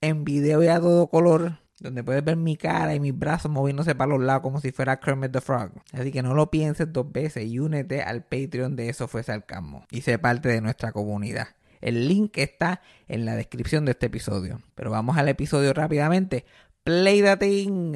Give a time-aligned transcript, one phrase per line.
[0.00, 3.94] en video y a todo color donde puedes ver mi cara y mis brazos moviéndose
[3.94, 5.72] para los lados como si fuera Kermit the Frog.
[5.92, 9.84] Así que no lo pienses dos veces y únete al Patreon de Eso Fue Sarcasmo
[9.90, 11.48] y sé parte de nuestra comunidad.
[11.80, 14.60] El link está en la descripción de este episodio.
[14.74, 16.46] Pero vamos al episodio rápidamente.
[16.82, 17.94] Play the thing.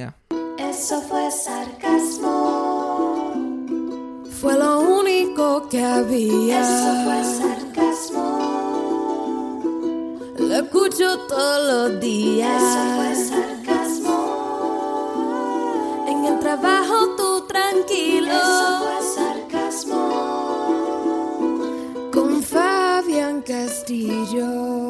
[0.59, 2.30] Eso fue sarcasmo.
[4.30, 6.61] Fue lo único que había.
[6.61, 7.60] Eso fue sarcasmo.
[10.61, 12.63] Escucho todos los días.
[12.63, 14.19] Eso fue sarcasmo.
[16.09, 18.33] En el trabajo tú tranquilo.
[18.33, 20.02] Eso fue sarcasmo.
[22.13, 24.90] Con Fabián Castillo.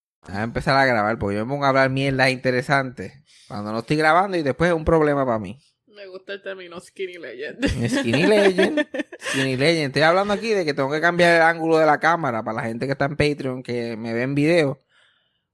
[0.27, 3.79] Voy a empezar a grabar porque yo me pongo a hablar mierda interesante cuando no
[3.79, 5.59] estoy grabando y después es un problema para mí.
[5.87, 7.89] Me gusta el término skinny legend.
[7.89, 8.87] Skinny Legend.
[9.29, 9.87] Skinny Legend.
[9.87, 12.63] Estoy hablando aquí de que tengo que cambiar el ángulo de la cámara para la
[12.67, 14.79] gente que está en Patreon, que me ve en video,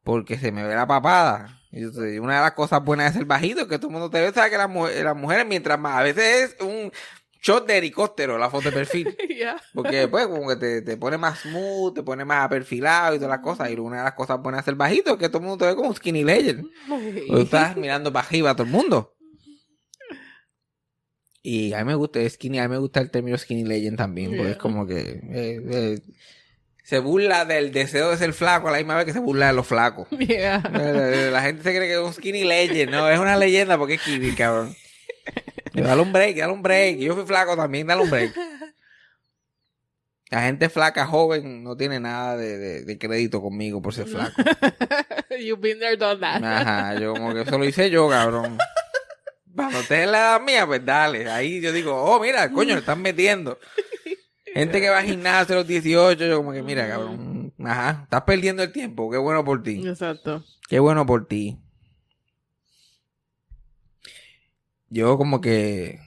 [0.04, 1.60] porque se me ve la papada.
[1.72, 1.84] Y
[2.20, 4.32] una de las cosas buenas de ser bajito es que todo el mundo te ve,
[4.32, 6.92] sabe que las, mu- las mujeres, mientras más, a veces es un
[7.48, 9.16] shot de helicóptero la foto de perfil.
[9.73, 13.32] Porque después como que te, te pone más smooth, te pone más perfilado y todas
[13.32, 13.72] las cosas.
[13.72, 15.70] Y una de las cosas buenas de ser bajito es que todo el mundo te
[15.70, 16.66] ve como un skinny legend.
[17.27, 19.14] Tú estás mirando para arriba a todo el mundo.
[21.42, 24.36] Y a mí me gusta skinny, a mí me gusta el término skinny legend también,
[24.36, 25.99] porque es como que eh, eh,
[26.83, 29.54] se burla del deseo de ser flaco a la misma vez que se burla de
[29.54, 30.08] los flacos.
[30.20, 30.61] Yeah.
[30.73, 33.93] Eh, La gente se cree que es un skinny legend, no, es una leyenda porque
[33.93, 34.76] es skinny, cabrón.
[35.73, 36.98] Dale un break, dale un break.
[36.98, 38.33] Yo fui flaco también, dale un break.
[40.30, 44.42] La gente flaca joven no tiene nada de, de- de crédito conmigo por ser flaco.
[45.39, 46.44] You've been there, done that.
[46.44, 48.58] Ajá, yo como que eso lo hice yo, cabrón.
[49.55, 51.30] Cuando estés en la edad mía, pues dale.
[51.32, 53.58] Ahí yo digo, oh, mira, coño, le están metiendo.
[54.54, 58.23] Gente que va al gimnasio a los 18, yo como que, mira, cabrón, ajá, estás
[58.23, 59.88] perdiendo el tiempo, qué bueno por ti.
[59.88, 60.44] Exacto.
[60.67, 61.58] Qué bueno por ti.
[64.89, 65.99] Yo como que...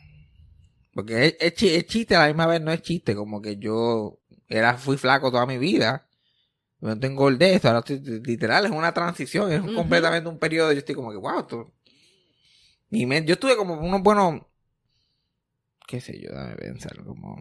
[0.94, 3.14] Porque es, es chi- es chiste, a la misma vez no es chiste.
[3.14, 4.18] Como que yo
[4.48, 6.08] era fui flaco toda mi vida.
[6.80, 7.68] No tengo engordé esto.
[7.68, 9.52] Ahora estoy, literal, es una transición.
[9.52, 10.72] Es completamente un periodo.
[10.72, 11.72] Yo estoy como que, wow, esto...
[12.90, 14.42] Mi men- yo estuve como unos buenos...
[15.86, 17.02] Qué sé yo, dame pensar.
[17.04, 17.40] Como...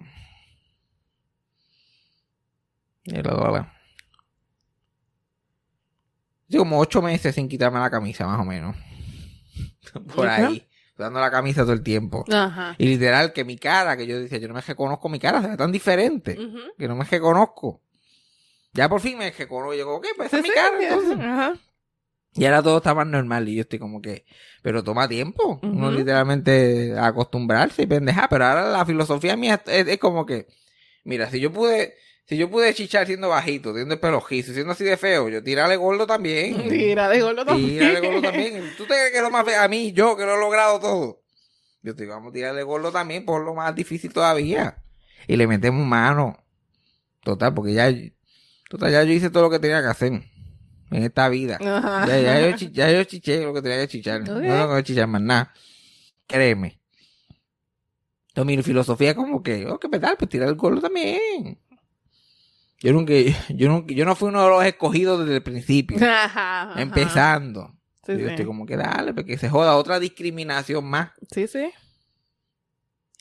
[3.05, 3.65] Y luego,
[6.49, 8.75] Sí, como ocho meses sin quitarme la camisa, más o menos.
[10.15, 10.67] Por ahí.
[10.99, 12.25] Dando la camisa todo el tiempo.
[12.29, 12.75] Ajá.
[12.77, 15.47] Y literal, que mi cara, que yo decía, yo no me reconozco mi cara, se
[15.47, 16.37] ve tan diferente.
[16.77, 17.81] Que no me reconozco.
[18.73, 19.73] Ya por fin me reconozco.
[19.75, 20.77] Yo, ok, pues esa es mi cara.
[20.77, 21.17] sí, entonces.
[21.19, 21.53] Ajá.
[22.35, 23.47] Y ahora todo está más normal.
[23.47, 24.25] Y yo estoy como que,
[24.61, 25.59] pero toma tiempo.
[25.63, 25.97] Uno Ujú.
[25.97, 28.27] literalmente a acostumbrarse y pendeja.
[28.29, 30.47] Pero ahora la filosofía mía es, es como que,
[31.05, 31.95] mira, si yo pude,
[32.29, 35.41] si yo pude chichar siendo bajito, teniendo el pelo rizo, siendo así de feo, yo
[35.41, 36.61] tírale gordo también.
[36.69, 37.79] Tira de gordo también.
[37.79, 38.71] Tírale gordo también.
[38.77, 39.59] ¿Tú te crees que es lo más feo?
[39.59, 41.23] A mí, yo que lo he logrado todo.
[41.81, 44.77] Yo te digo, vamos a tirarle gordo también por lo más difícil todavía.
[45.27, 46.37] Y le metemos mano.
[47.23, 47.91] Total, porque ya,
[48.69, 51.57] total, ya yo hice todo lo que tenía que hacer en esta vida.
[51.59, 52.05] Ajá.
[52.05, 54.21] Ya, ya, yo, ya yo chiché lo que tenía que chichar.
[54.21, 54.27] Ok.
[54.27, 55.51] No tengo que chichar más nada.
[56.27, 56.79] Créeme.
[58.27, 61.57] Entonces mi filosofía es como que, oh, qué pedal, pues tirar el gordo también.
[62.79, 63.13] Yo nunca,
[63.49, 65.97] yo nunca, yo no fui uno de los escogidos desde el principio.
[66.01, 66.81] Ajá, ajá.
[66.81, 67.75] empezando.
[68.05, 68.25] Sí, yo sí.
[68.25, 71.69] estoy como que dale, porque se joda otra discriminación más Sí, sí.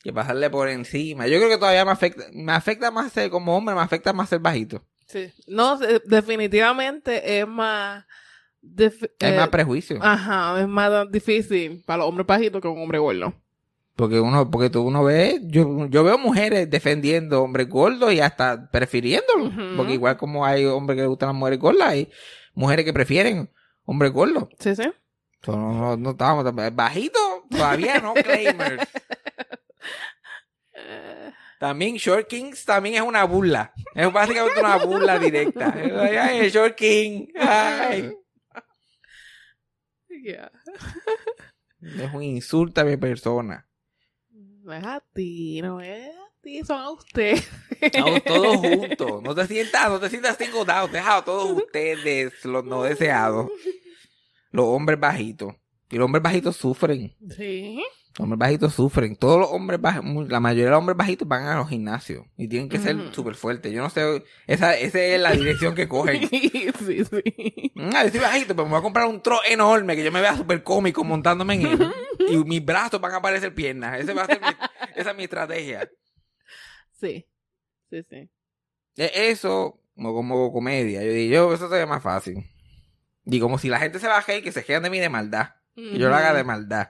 [0.02, 1.26] que pasarle por encima.
[1.26, 4.28] Yo creo que todavía me afecta, me afecta más ser como hombre, me afecta más
[4.28, 4.82] ser bajito.
[5.06, 5.30] Sí.
[5.46, 8.04] No, eh, definitivamente es más...
[8.62, 9.98] dif- Hay eh, más prejuicio.
[10.00, 13.34] Ajá, es más difícil para los hombres bajitos que un hombre gordo.
[13.98, 18.70] Porque uno, porque tú uno ve, yo, yo veo mujeres defendiendo hombres gordos y hasta
[18.70, 19.52] prefiriéndolos.
[19.76, 22.08] Porque igual como hay hombres que le gustan las mujeres gordas, hay
[22.54, 23.50] mujeres que prefieren
[23.84, 24.44] hombres gordos.
[24.60, 24.84] Sí, sí.
[25.42, 27.18] So, no, no, no estábamos tan- bajito,
[27.50, 28.86] todavía no claimers.
[31.58, 33.72] También Short Kings también es una burla.
[33.96, 35.74] Es básicamente una burla directa.
[35.74, 37.26] Ay, Short King.
[37.36, 38.14] Ay.
[40.22, 40.52] yeah.
[41.80, 43.67] Es un insulto a mi persona.
[44.68, 47.38] No es a ti, no es a ti, son a usted.
[47.80, 49.22] Estamos todos juntos.
[49.22, 50.90] No te sientas, no te sientas singled out.
[50.90, 53.50] Deja a todos ustedes, los no deseados.
[54.50, 55.54] Los hombres bajitos.
[55.88, 57.16] Y los hombres bajitos sufren.
[57.34, 57.82] Sí.
[58.16, 59.14] Los hombres bajitos sufren.
[59.14, 62.24] Todos los hombres bajitos, la mayoría de los hombres bajitos van a los gimnasios.
[62.36, 63.72] Y tienen que ser súper fuertes.
[63.72, 66.28] Yo no sé, esa, esa es la dirección que cogen.
[66.30, 66.70] sí,
[67.04, 67.72] sí.
[67.76, 70.10] Mm, a ver, estoy bajito, pero me voy a comprar un tro enorme que yo
[70.10, 71.92] me vea súper cómico montándome en él.
[72.28, 74.00] y mis brazos van a aparecer piernas.
[74.00, 74.46] Ese va a ser mi-
[74.96, 75.88] esa es mi estrategia.
[77.00, 77.24] Sí.
[77.90, 78.28] Sí, sí.
[78.96, 81.04] E- Eso, como, como comedia.
[81.04, 82.44] Yo digo, yo, eso sería más fácil.
[83.24, 85.50] Y como si la gente se baje y que se quedan de mí de maldad.
[85.76, 86.88] Que yo lo haga de maldad.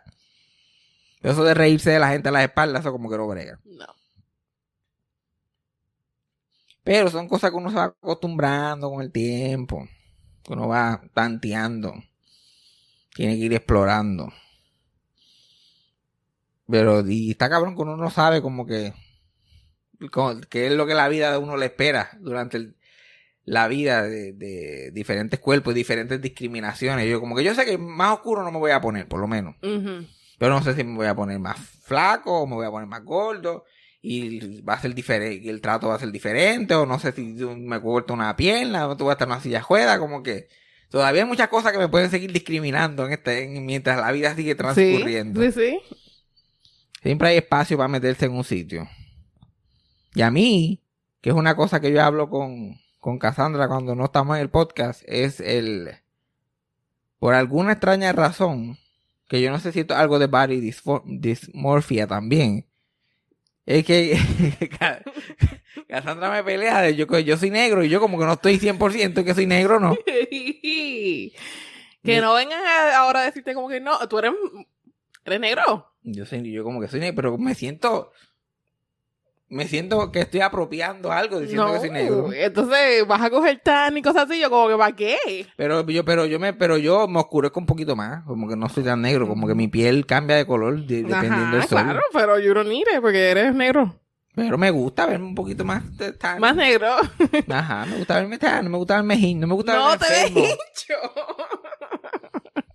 [1.22, 3.58] Eso de reírse de la gente a las espaldas, eso como que no brega.
[3.64, 3.86] No.
[6.84, 9.86] Pero son cosas que uno se va acostumbrando con el tiempo.
[10.42, 11.92] Que uno va tanteando.
[13.14, 14.32] Tiene que ir explorando.
[16.70, 18.92] Pero, y está cabrón que uno no sabe como que.
[20.50, 22.76] qué es lo que la vida de uno le espera durante el-
[23.44, 27.08] la vida de, de diferentes cuerpos y diferentes discriminaciones.
[27.08, 29.26] Yo, como que yo sé que más oscuro no me voy a poner, por lo
[29.26, 29.56] menos.
[30.38, 32.88] Pero no sé si me voy a poner más flaco o me voy a poner
[32.88, 33.64] más gordo.
[34.00, 37.22] Y va a ser diferente, el trato va a ser diferente, o no sé si
[37.22, 40.46] me corto una pierna, o tú vas a estar en una silla ruedas, como que
[40.88, 44.36] todavía hay muchas cosas que me pueden seguir discriminando en este, en- mientras la vida
[44.36, 45.42] sigue transcurriendo.
[45.42, 45.96] Sí, sí, sí.
[47.02, 48.88] Siempre hay espacio para meterse en un sitio.
[50.14, 50.80] Y a mí,
[51.20, 54.48] que es una cosa que yo hablo con, con Cassandra cuando no estamos en el
[54.50, 55.90] podcast, es el...
[57.18, 58.78] Por alguna extraña razón,
[59.28, 60.72] que yo no sé si esto es algo de body
[61.04, 62.66] dysmorphia también,
[63.66, 64.18] es que
[64.78, 65.02] Ca-
[65.88, 68.58] Cassandra me pelea de yo, que yo soy negro y yo como que no estoy
[68.58, 69.94] 100% que soy negro, ¿no?
[72.02, 74.32] que no vengan a- ahora a decirte como que no, tú eres,
[75.24, 75.92] eres negro.
[76.02, 78.12] Yo soy, yo como que soy negro, pero me siento...
[79.50, 82.30] Me siento que estoy apropiando algo diciendo no, que soy negro.
[82.34, 85.46] entonces vas a coger tan y cosas así, yo como que ¿para qué?
[85.56, 88.68] Pero yo, pero yo me, pero yo me oscurezco un poquito más, como que no
[88.68, 91.82] soy tan negro, como que mi piel cambia de color de- dependiendo del sol.
[91.82, 93.98] claro, pero don't need it porque eres negro.
[94.34, 96.40] Pero me gusta verme un poquito más de tan.
[96.40, 96.88] Más negro.
[97.48, 100.06] Ajá, me gusta verme tan, no me gusta verme hin, no me gusta no verme
[100.06, 100.94] te ves hincho.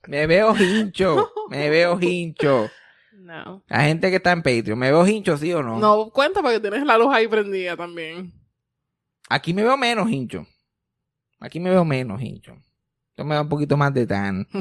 [0.07, 2.69] Me veo hincho, me veo hincho.
[3.23, 3.63] No.
[3.67, 5.79] La gente que está en Patreon, ¿me veo hincho sí o no?
[5.79, 8.33] No cuenta porque tienes la luz ahí prendida también.
[9.29, 10.45] Aquí me veo menos hincho.
[11.39, 12.55] Aquí me veo menos hincho.
[13.17, 14.47] Yo me da un poquito más de tan.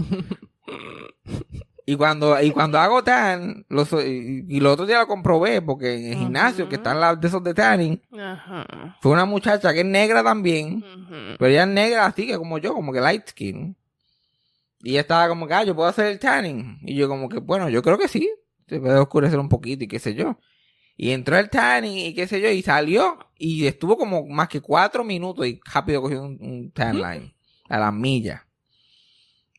[1.84, 5.60] Y cuando, y cuando hago tan, lo so- y, y el otro día lo comprobé,
[5.60, 8.96] porque en el gimnasio, que están las de esos de tanning, Ajá.
[9.00, 10.84] fue una muchacha que es negra también,
[11.40, 13.76] pero ella es negra así que como yo, como que light skin.
[14.84, 16.78] Y ella estaba como que, ah, yo puedo hacer el tanning.
[16.82, 18.30] Y yo como que, bueno, yo creo que sí.
[18.68, 20.38] Se puede oscurecer un poquito y qué sé yo.
[20.96, 23.18] Y entró el tanning y qué sé yo, y salió.
[23.38, 27.34] Y estuvo como más que cuatro minutos y rápido cogió un, un tan line.
[27.68, 28.42] A las millas.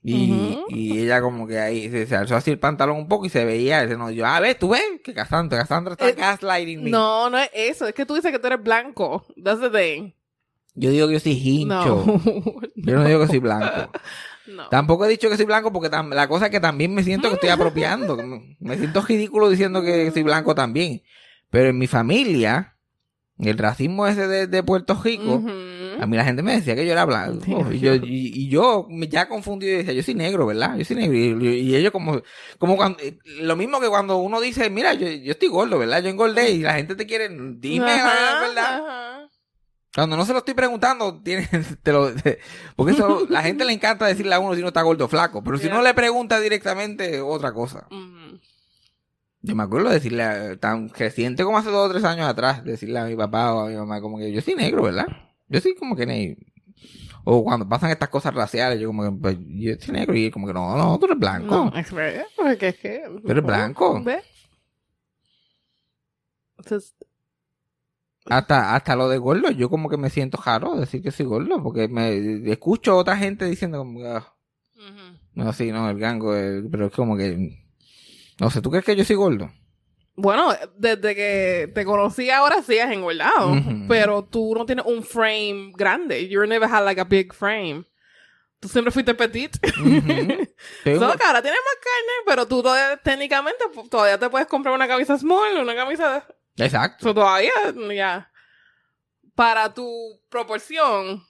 [0.05, 3.29] Y, y ella como que ahí se, se alzó así el pantalón un poco y
[3.29, 3.88] se veía.
[3.88, 6.89] Se nos yo, ah, ves, tú ves que Cassandra, Cassandra está Eh, gaslighting me.
[6.89, 7.88] No, no es eso.
[7.88, 9.25] Es que tú dices que tú eres blanco.
[9.41, 10.12] That's the thing.
[10.75, 12.03] Yo digo que yo soy hincho.
[12.05, 12.22] No.
[12.75, 13.91] Yo no digo que soy blanco.
[14.47, 14.69] no.
[14.69, 17.35] Tampoco he dicho que soy blanco porque la cosa es que también me siento que
[17.35, 18.17] estoy apropiando.
[18.59, 21.01] me- siento ridículo diciendo que soy blanco también.
[21.50, 22.75] Pero en mi familia,
[23.39, 25.43] el racismo ese de, de Puerto Rico,
[26.00, 27.45] a mí la gente me decía que yo era blanco.
[27.71, 28.01] Y yo, y,
[28.33, 30.75] y yo me ya confundido y decía, yo soy negro, ¿verdad?
[30.77, 31.15] Yo soy negro.
[31.45, 32.21] Y, y ellos como,
[32.57, 36.01] como cuando, eh, lo mismo que cuando uno dice, mira, yo, yo estoy gordo, ¿verdad?
[36.03, 38.81] Yo engordé y la gente te quiere, dime la verdad.
[38.88, 39.23] ajá.
[39.95, 41.47] Cuando no se lo estoy preguntando, tiene,
[41.83, 42.39] te lo, te-
[42.75, 45.43] porque eso, la gente le encanta decirle a uno si uno está gordo o flaco,
[45.43, 45.75] pero si Yeah.
[45.75, 47.88] no le pregunta directamente, otra cosa.
[49.45, 52.63] Yo me acuerdo de decirle, a- tan reciente como hace dos o tres años atrás,
[52.63, 55.05] decirle a mi papá o a mi mamá, como que yo soy negro, ¿verdad?
[55.47, 56.41] Yo soy como que negro.
[57.25, 60.47] O cuando pasan estas cosas raciales, yo como que, pues, yo soy negro y como
[60.47, 61.55] que no, no, tú eres blanco.
[61.71, 63.03] No, es verdad, porque es que...
[63.23, 64.01] Tú eres blanco.
[64.03, 64.23] ¿Ves?
[66.57, 66.95] Entonces,
[68.25, 71.62] Hasta, hasta lo de gordo, yo como que me siento raro decir que soy gordo,
[71.62, 74.34] porque me escucho a otra gente diciendo como ah.
[75.34, 76.34] No, sí, no, el gango,
[76.72, 77.60] pero es como que...
[78.39, 79.51] No sé, ¿tú crees que yo soy gordo?
[80.15, 83.56] Bueno, desde que te conocí ahora sí has engordado,
[83.88, 86.27] pero tú no tienes un frame grande.
[86.27, 87.86] You never had like a big frame.
[88.60, 89.58] Tú siempre fuiste petit.
[89.75, 94.75] Solo que ahora tienes más carne, pero tú todavía, técnicamente pues, todavía te puedes comprar
[94.75, 96.27] una camisa small, una camisa.
[96.57, 97.03] Exacto.
[97.03, 97.51] So, todavía,
[97.95, 98.31] ya.
[99.36, 101.24] Para tu proporción.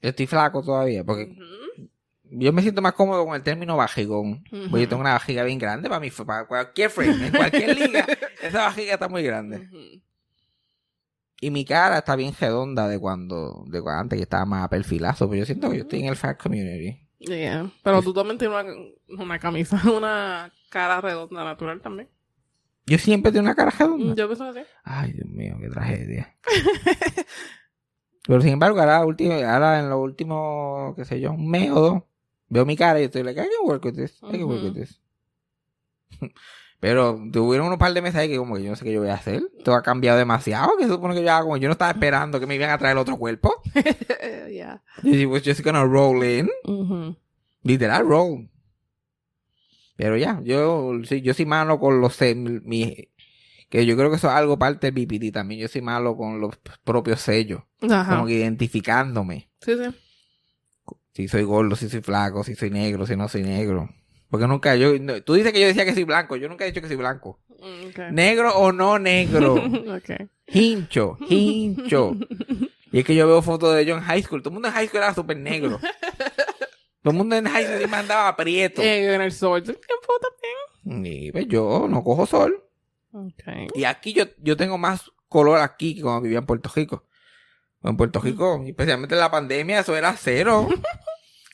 [0.00, 1.36] Yo estoy flaco todavía porque
[2.30, 4.44] yo me siento más cómodo con el término bajigón.
[4.50, 8.06] Porque yo tengo una bajiga bien grande para, mi, para cualquier frame, en cualquier liga.
[8.42, 9.68] esa bajiga está muy grande.
[11.40, 15.28] Y mi cara está bien redonda de cuando, de cuando antes que estaba más perfilazo.
[15.28, 17.00] Pero yo siento que yo estoy en el fat community.
[17.18, 17.70] Yeah.
[17.82, 22.08] Pero tú también tienes una, una camisa, una cara redonda natural también.
[22.88, 24.14] Yo siempre tengo una cara redonda.
[24.14, 24.60] Yo pienso así.
[24.82, 26.34] Ay, Dios mío, qué tragedia.
[28.26, 31.80] Pero sin embargo, ahora, último, ahora en los últimos, qué sé yo, un mes o
[31.80, 32.02] dos,
[32.48, 34.74] veo mi cara y estoy like, I can work with this, I can work with
[34.74, 35.00] this.
[36.80, 39.00] Pero tuvieron unos par de meses ahí que como que yo no sé qué yo
[39.00, 39.42] voy a hacer.
[39.64, 42.38] Todo ha cambiado demasiado, que se supone que yo haga como yo no estaba esperando
[42.38, 43.52] que me iban a traer otro cuerpo.
[44.50, 44.82] yeah.
[45.02, 46.48] Y was just gonna roll in.
[47.62, 48.48] Literal roll.
[49.98, 54.32] Pero ya, yo sí, yo soy malo con los que yo creo que eso es
[54.32, 55.60] algo parte del BPD también.
[55.60, 57.62] Yo soy malo con los propios sellos.
[57.82, 58.14] Ajá.
[58.14, 59.50] Como que identificándome.
[59.60, 59.90] Sí, sí.
[61.14, 63.90] Si soy gordo, si soy flaco, si soy negro, si no soy negro.
[64.30, 66.68] Porque nunca yo, no- tú dices que yo decía que soy blanco, yo nunca he
[66.68, 67.40] dicho que soy blanco.
[67.58, 68.12] Mm, Okay.
[68.12, 69.54] Negro o no negro.
[69.96, 70.28] okay.
[70.46, 72.12] hincho, hincho.
[72.92, 74.40] Y es que yo veo fotos de yo en high school.
[74.42, 75.78] Todo el mundo en high school era súper negro.
[77.02, 78.82] Todo el mundo en high school me andaba aprieto.
[78.88, 81.06] Eh, en el sol del tiempo también.
[81.06, 82.64] Y pues yo no cojo sol.
[83.12, 83.68] Okay.
[83.74, 87.04] Y aquí yo, yo tengo más color aquí que cuando vivía en Puerto Rico.
[87.82, 90.68] En Puerto Rico, especialmente en la pandemia, eso era cero.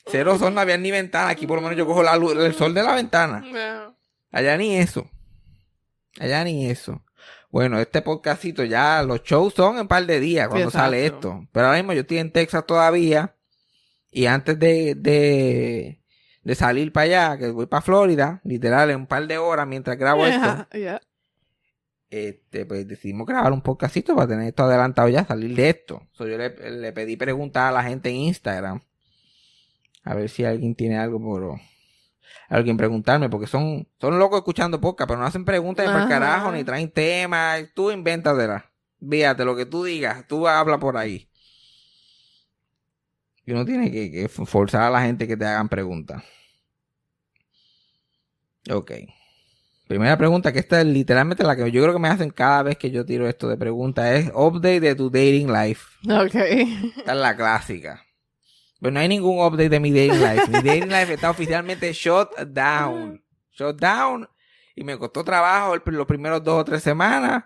[0.07, 1.29] Cero sol, no había ni ventana.
[1.29, 3.43] Aquí por lo menos yo cojo la luz, el sol de la ventana.
[3.43, 3.91] Yeah.
[4.31, 5.09] Allá ni eso.
[6.19, 7.03] Allá ni eso.
[7.49, 10.85] Bueno, este podcastito ya, los shows son en un par de días cuando Exacto.
[10.85, 11.47] sale esto.
[11.51, 13.34] Pero ahora mismo yo estoy en Texas todavía.
[14.15, 16.01] Y antes de, de,
[16.41, 19.97] de salir para allá, que voy para Florida, literal, en un par de horas mientras
[19.97, 20.67] grabo esto.
[20.73, 21.01] Yeah.
[22.09, 26.07] Este, pues decidimos grabar un podcastito para tener esto adelantado ya, salir de esto.
[26.13, 28.81] So, yo le, le pedí preguntar a la gente en Instagram.
[30.05, 31.59] A ver si alguien tiene algo por
[32.47, 36.07] alguien preguntarme, porque son, son locos escuchando podcast, pero no hacen preguntas ni por Ajá.
[36.07, 37.65] carajo, ni traen temas.
[37.73, 38.71] Tú invéntatela.
[39.09, 41.29] Fíjate lo que tú digas, tú habla por ahí.
[43.45, 46.23] Y uno tiene que, que forzar a la gente que te hagan preguntas.
[48.71, 48.91] Ok.
[49.87, 52.77] Primera pregunta, que esta es literalmente la que yo creo que me hacen cada vez
[52.77, 55.85] que yo tiro esto de preguntas, es update de tu dating life.
[56.03, 56.93] Okay.
[56.97, 58.03] Esta es la clásica.
[58.79, 60.47] Pero no hay ningún update de mi dating life.
[60.47, 63.23] Mi dating life está oficialmente shut down.
[63.51, 64.27] Shut down.
[64.75, 67.45] Y me costó trabajo los primeros dos o tres semanas.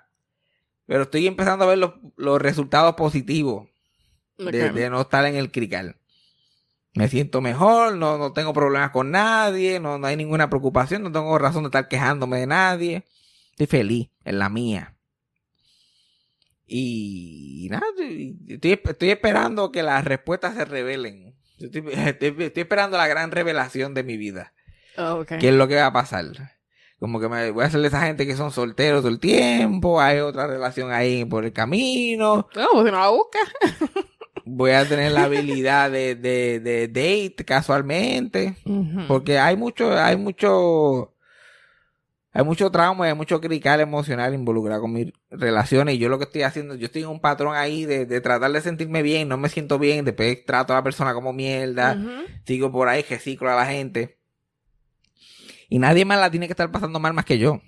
[0.86, 3.68] Pero estoy empezando a ver los, los resultados positivos
[4.46, 5.96] de, no estar en el crical.
[6.96, 11.12] Me siento mejor, no, no tengo problemas con nadie, no, no hay ninguna preocupación, no
[11.12, 13.06] tengo razón de estar quejándome de nadie.
[13.52, 14.96] Estoy feliz en la mía.
[16.66, 17.86] Y, nada,
[18.48, 21.36] estoy, estoy esperando que las respuestas se revelen.
[21.60, 24.54] Estoy, estoy- estoy esperando la gran revelación de mi vida.
[24.98, 25.40] Oh, okay.
[25.40, 26.26] ¿Qué es lo que va a pasar?
[27.00, 30.02] Como que me voy a hacerle a esa gente que son solteros todo el tiempo,
[30.02, 33.44] hay otra relación ahí por el camino, No, pues si no la buscas.
[34.50, 38.56] voy a tener la habilidad de, de, de date casualmente.
[39.08, 41.14] Porque hay mucho, hay mucho,
[42.32, 45.96] hay mucho trauma y hay mucho crical emocional involucrado con mis relaciones.
[45.96, 48.52] Y yo lo que estoy haciendo, yo estoy en un patrón ahí de, de tratar
[48.52, 51.96] de sentirme bien, no me siento bien, después trato a la persona como mierda,
[52.46, 54.18] sigo por ahí, reciclo a la gente.
[55.70, 57.62] Y nadie más la tiene que estar pasando mal más que yo.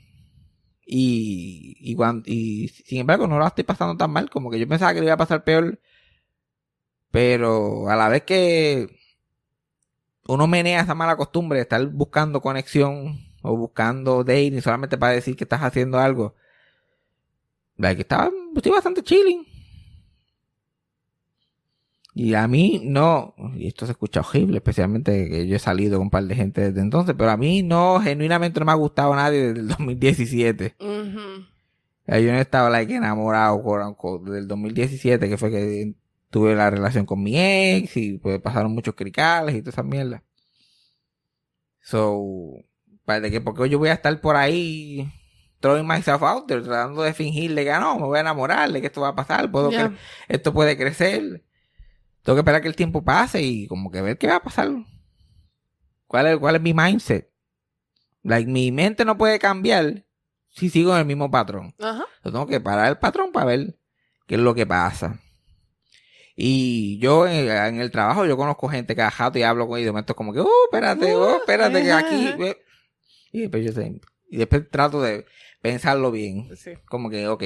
[0.85, 4.67] Y, y, cuan- y sin embargo no la estoy pasando tan mal como que yo
[4.67, 5.79] pensaba que le iba a pasar peor.
[7.11, 8.87] Pero a la vez que
[10.27, 15.35] uno menea esa mala costumbre de estar buscando conexión o buscando dating solamente para decir
[15.35, 16.35] que estás haciendo algo.
[17.77, 19.45] La que estaba, estoy bastante chilling.
[22.13, 26.07] Y a mí no, y esto se escucha horrible, especialmente que yo he salido con
[26.07, 29.15] un par de gente desde entonces, pero a mí no, genuinamente no me ha gustado
[29.15, 30.75] nadie desde el 2017.
[30.79, 31.45] Ujú.
[32.07, 35.93] Ya Yo no estaba like, enamorado quote, unquote, desde el 2017, que fue que
[36.31, 40.23] tuve la relación con mi ex y pues pasaron muchos cricales y toda esa mierda.
[41.81, 42.23] So,
[43.05, 45.11] para que porque yo voy a estar por ahí
[45.59, 48.81] throwing myself out there, tratando de fingirle que "Ah, no, me voy a enamorar, de
[48.81, 49.97] que esto va a pasar, puedo cre-
[50.27, 51.43] esto puede crecer.
[52.23, 54.69] Tengo que esperar que el tiempo pase y como que ver qué va a pasar.
[56.07, 57.31] ¿Cuál es, cuál es mi mindset?
[58.23, 60.05] Like, mi mente no puede cambiar
[60.49, 61.73] si sigo en el mismo patrón.
[62.23, 63.79] Yo tengo que parar el patrón para ver
[64.27, 65.19] qué es lo que pasa.
[66.43, 69.77] Y yo en, en el trabajo, yo conozco gente que a jato y hablo con
[69.77, 69.83] ellos.
[69.83, 72.29] Y de momento es como que, oh, espérate, oh, espérate, que aquí.
[72.29, 72.35] Ajá.
[72.35, 72.57] ve".
[73.31, 73.81] Y después yo
[74.27, 75.27] y después trato de
[75.61, 76.49] pensarlo bien.
[76.55, 76.71] Sí.
[76.89, 77.43] Como que, ok,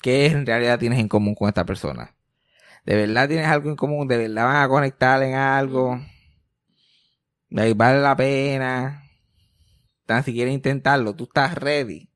[0.00, 2.14] ¿qué en realidad tienes en común con esta persona?
[2.86, 4.08] ¿De verdad tienes algo en común?
[4.08, 6.00] ¿De verdad van a conectar en algo?
[7.50, 9.02] ¿De ahí vale la pena?
[10.06, 12.08] Tan siquiera intentarlo, tú estás ready.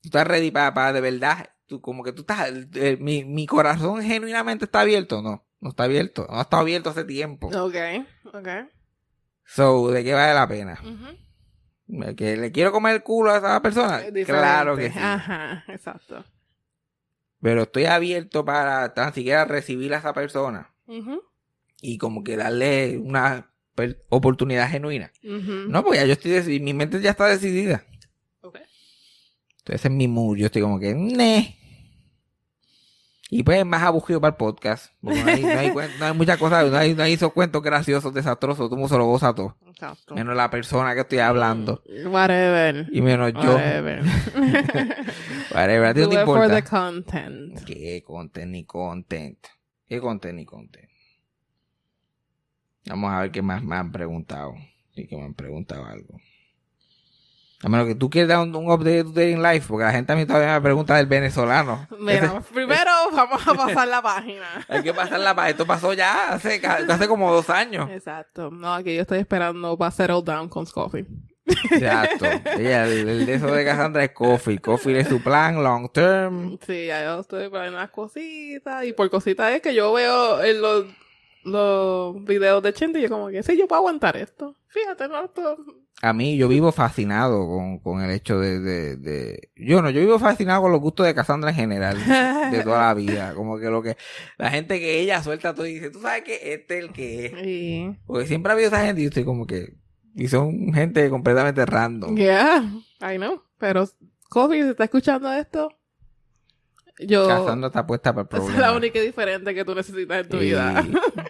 [0.00, 3.46] Tú estás ready para, para de verdad, tú como que tú estás, eh, mi, mi
[3.46, 7.48] corazón genuinamente está abierto, no, no está abierto, no ha estado abierto hace tiempo.
[7.48, 7.76] Ok,
[8.34, 8.48] ok.
[9.44, 10.80] So, ¿de qué vale la pena?
[10.82, 12.14] Ujú.
[12.16, 13.98] ¿Que le quiero comer el culo a esa persona?
[13.98, 14.24] Diferente.
[14.26, 14.98] Claro que sí.
[15.00, 16.24] Ajá, exacto.
[17.40, 20.74] Pero estoy abierto para tan siquiera recibir a esa persona
[21.80, 23.52] y como que darle una
[24.08, 25.12] oportunidad genuina.
[25.22, 27.84] No, pues ya yo estoy decidida, mi mente ya está decidida.
[28.40, 28.58] Ok.
[29.58, 31.57] Entonces en mi mood yo estoy como que, ne.
[33.30, 34.92] Y pues más aburrido para el podcast.
[35.02, 37.30] Porque no hay, no hay, cuen- no hay muchas cosas, no hay, no hay esos
[37.32, 39.54] cuentos graciosos, desastrosos, mundo se lo goza todo.
[39.66, 40.14] Exacto.
[40.14, 41.82] Menos la persona que estoy hablando.
[42.06, 42.86] Whatever.
[42.90, 43.52] Y menos yo.
[43.54, 44.02] Whatever.
[45.54, 47.64] Whatever, a ti no te for the content.
[47.64, 49.38] Qué content ni content.
[49.86, 50.88] Qué content ni content.
[52.86, 54.54] Vamos a ver qué más me han preguntado.
[54.94, 56.18] Sí, que me han preguntado algo.
[57.62, 59.90] A menos que tú quieras dar un, un update de tu dating life, porque la
[59.90, 61.88] gente a mí todavía me pregunta del venezolano.
[61.98, 64.46] Mira, primero vamos a pasar la página.
[64.68, 67.90] Hay que pasar la pa- Esto pasó ya hace, hace como dos años.
[67.90, 68.50] Exacto.
[68.52, 71.04] No, aquí yo estoy esperando para settle down con Scoffy.
[71.70, 72.26] Exacto.
[72.58, 74.58] Ella, el, el de eso de Cassandra es Coffee.
[74.60, 76.58] Coffee es su plan long term.
[76.64, 78.84] Sí, ya yo estoy poniendo unas cositas.
[78.84, 80.84] Y por cositas es que yo veo en los,
[81.44, 84.54] los videos de Chente y yo como que sí, yo puedo aguantar esto.
[84.68, 85.56] Fíjate, no, esto...
[86.00, 90.00] A mí, yo vivo fascinado con, con el hecho de, de, de- Yo no, yo
[90.00, 91.98] vivo fascinado con los gustos de Cassandra en general.
[92.52, 93.34] De toda la vida.
[93.34, 93.96] Como que lo que...
[94.38, 97.26] La gente que ella suelta todo y dice, tú sabes que este es el que
[97.26, 97.96] es.
[98.06, 99.74] Porque siempre ha habido esa gente y yo estoy como que...
[100.14, 102.16] Y son gente completamente random.
[102.16, 102.62] Yeah,
[103.00, 103.42] I know.
[103.58, 103.88] Pero
[104.30, 105.68] Coffee, si está escuchando esto,
[107.00, 107.26] yo...
[107.28, 108.66] Cassandra está puesta para el Esa es problema.
[108.70, 110.84] la única diferente que tú necesitas en tu Y vida.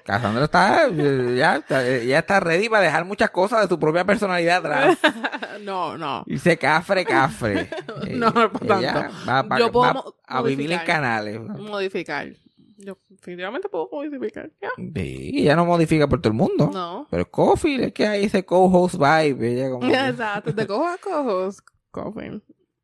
[0.05, 4.59] Cassandra está, ya, está, ya está ready para dejar muchas cosas de su propia personalidad
[4.59, 4.99] atrás.
[5.63, 6.23] no, no.
[6.27, 7.69] Irse cafre, cafre.
[8.07, 9.51] Eh, No, no ella tanto.
[9.53, 11.41] Va, Yo puedo va a vivir en canales.
[11.41, 12.29] Modificar.
[12.77, 14.51] Yo definitivamente puedo modificar.
[14.63, 14.69] Ya.
[14.77, 16.71] Sí, ella no modifica por todo el mundo.
[16.73, 17.09] No.
[17.11, 19.53] Pero Coffee es que hay ese co-host vibe.
[19.53, 20.55] Ella como que- Exacto.
[20.55, 21.61] Te cojo a cojos.
[21.91, 22.41] Coffee.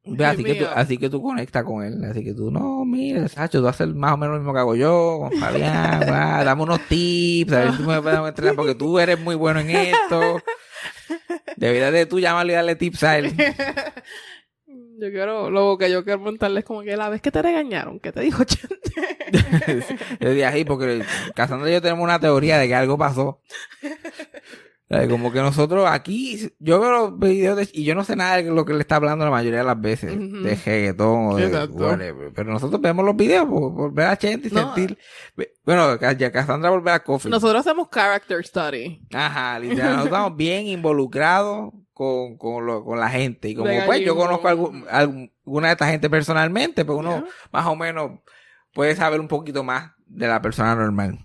[0.06, 2.04] Ve, así, que tú, así que tú conectas con él.
[2.04, 4.74] Así que tú, no, mira, Sacho, tú haces más o menos lo mismo que hago
[4.74, 6.02] yo, con Fabián.
[6.10, 9.34] va, dame unos tips, a ver si tú me puedes entrenar, porque tú eres muy
[9.34, 10.42] bueno en esto.
[11.56, 13.32] Deberías de tú llamarle y darle tips a él.
[14.96, 17.98] Yo quiero, lo que yo quiero preguntarle es como que la vez que te regañaron,
[17.98, 18.92] ¿qué te dijo Chente?
[20.20, 23.40] Yo dije ahí, porque Cassandra y yo tenemos una teoría de que algo pasó.
[25.08, 28.44] Como que nosotros aquí, yo veo los videos de, y yo no sé nada de
[28.44, 32.32] lo que le está hablando la mayoría de las veces, de reggaetón o de whatever.
[32.32, 34.60] Pero nosotros vemos los videos por, por ver a Chente y No.
[34.74, 34.96] sentir.
[35.64, 37.30] Bueno, ya Cassandra volver a Coffee.
[37.30, 39.00] Nosotros hacemos character study.
[39.12, 43.48] Ajá, literal, nosotros estamos bien involucrados con, con, lo- con la gente.
[43.48, 46.98] Y como De pues yo conozco a algu- a alguna de esta gente personalmente, pues
[46.98, 48.20] uno más o menos
[48.72, 51.18] puede saber un poquito más de la persona normal.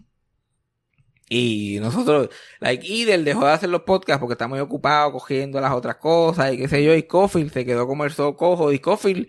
[1.29, 5.71] Y nosotros, like, Idel dejó de hacer los podcasts porque está muy ocupado cogiendo las
[5.73, 8.79] otras cosas y qué sé yo, y Cofield se quedó como el solo cojo, y
[8.79, 9.27] Cofield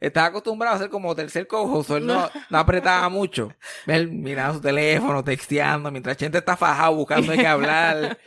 [0.00, 3.54] estaba acostumbrado a ser como tercer cojo, so él no, no apretaba mucho.
[3.86, 8.18] Él mirando su teléfono, texteando, mientras gente está fajado buscando de qué hablar.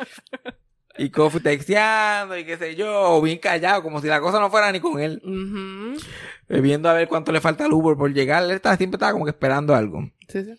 [0.98, 4.50] Y Coffee texteando y qué sé yo, o bien callado, como si la cosa no
[4.50, 5.22] fuera ni con él.
[5.24, 5.98] Ujú.
[6.50, 8.44] Eh, Viendo a ver cuánto le falta al Uber por llegar.
[8.44, 10.10] Él estaba, siempre estaba como que esperando algo.
[10.28, 10.54] Sí, sí.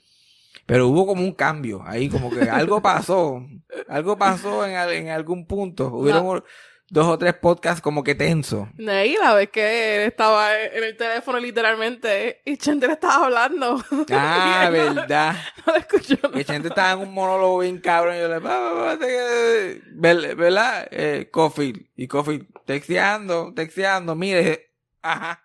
[0.70, 3.44] Pero hubo como un cambio ahí, como que algo pasó.
[3.88, 5.88] algo pasó en, en algún punto.
[5.88, 6.44] Hubieron No.
[6.90, 8.68] dos o tres podcasts como que tensos.
[8.76, 13.82] Ney, la vez que él estaba en el teléfono literalmente y Chente le estaba hablando.
[14.12, 15.36] Ah, Y no- verdad.
[15.66, 16.16] No lo escuchó.
[16.30, 18.14] Que gente estaba en un monólogo bien cabrón.
[18.16, 20.86] Y yo le, "Pa, pa, pa, te- ver- ¿verdad?
[20.92, 21.90] Eh, Coffee.
[21.96, 24.14] Y Coffee texteando, texteando.
[24.14, 24.70] Mire,
[25.02, 25.44] ajá.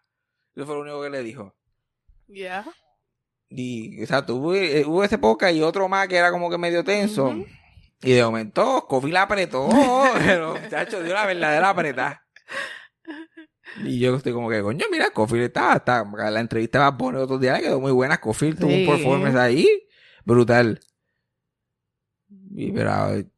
[0.56, 1.56] Eso fue lo único que le dijo.
[2.28, 2.64] Yeah.
[3.50, 6.84] Y, exacto, hubo, eh, hubo ese poca y otro más que era como que medio
[6.84, 7.34] tenso.
[8.02, 9.70] Y de momento, Kofi la apretó,
[10.26, 12.22] pero, chacho, dio la verdadera apretada.
[13.84, 17.22] Y yo estoy como que, coño, mira, Kofi está, está, la entrevista va a poner
[17.22, 18.20] otro día, quedó muy buena.
[18.20, 18.86] Kofi tuvo Sí.
[18.86, 19.68] un performance ahí,
[20.24, 20.80] brutal.
[22.52, 22.92] Y, pero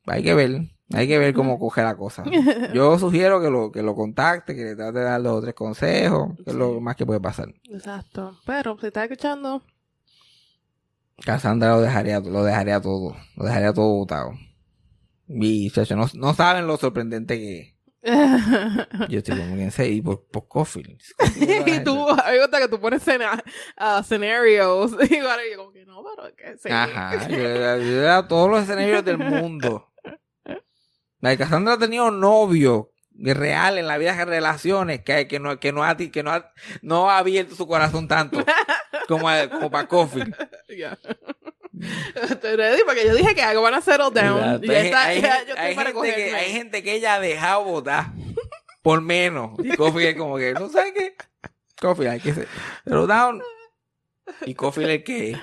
[0.05, 0.61] hay que ver,
[0.93, 2.23] hay que ver cómo coge la cosa.
[2.73, 5.53] Yo sugiero que lo, que lo contacte, que le trate de dar dos o tres
[5.55, 7.49] consejos, que es lo más que puede pasar.
[7.71, 8.37] Exacto.
[8.45, 9.63] Pero si estás escuchando,
[11.25, 13.15] Cassandra lo dejaría, lo dejaría todo.
[13.35, 14.33] Lo dejaría todo botado.
[15.27, 17.77] Y, chacho, no, no saben lo sorprendente que es.
[19.09, 21.01] Yo estoy como en serio, y por, por Cofield.
[21.65, 23.43] y tú, a mí me gusta que tú pones cena,
[23.75, 24.95] ah, scenarios.
[25.09, 26.69] Y ahora yo como que no, pero que sí.
[26.71, 29.91] Ajá, yo, yo, yo todos los escenarios del mundo.
[31.19, 35.59] La de Cassandra ha tenido novio real en la vida de relaciones que, que no,
[35.59, 36.51] que no ha, que no ha,
[36.81, 38.43] no ha abierto su corazón tanto
[39.07, 39.87] como, a- como para.
[40.77, 40.97] Ya.
[42.29, 44.63] Estoy ready porque yo dije que algo van a settle down.
[44.63, 46.93] Y hay, está, hay ya gente- yo hay estoy para gente que, hay gente que
[46.93, 48.07] ella ha dejado votar
[48.81, 49.51] por menos.
[49.63, 51.15] Y Cofield es como que, ¿no sabes qué?
[51.79, 52.33] Cofield hay que.
[52.83, 53.41] Pero down.
[54.45, 55.39] Y Cofield es que.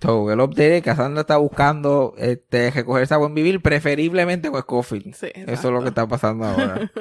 [0.00, 5.14] So, el update Cassandra está buscando este, recogerse a buen vivir, preferiblemente con Scofield.
[5.14, 6.90] Sí, Eso es lo que está pasando ahora.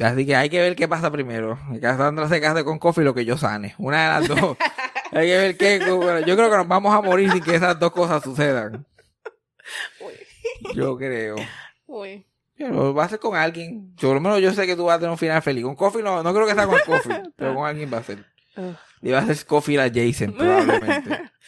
[0.00, 1.58] Así que hay que ver qué pasa primero.
[1.72, 3.74] Que Cassandra se case con Coffee lo que yo sane.
[3.78, 4.56] Una de las dos.
[5.12, 5.78] hay que ver qué.
[5.78, 8.86] bueno, yo creo que nos vamos a morir sin que esas dos cosas sucedan.
[10.00, 10.74] Uy.
[10.74, 11.36] Yo creo.
[11.86, 12.26] Uy.
[12.56, 13.94] Pero va a ser con alguien.
[14.00, 15.64] Por lo menos yo sé que tú vas a tener un final feliz.
[15.64, 17.22] Con Coffee no, no creo que sea con Coffee.
[17.36, 18.24] pero con alguien va a ser.
[19.02, 21.30] Y va a ser Coffee la Jason, probablemente.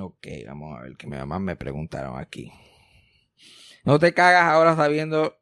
[0.00, 2.50] Ok, vamos a ver que mi mamá me preguntaron aquí.
[3.84, 5.36] No te cagas ahora sabiendo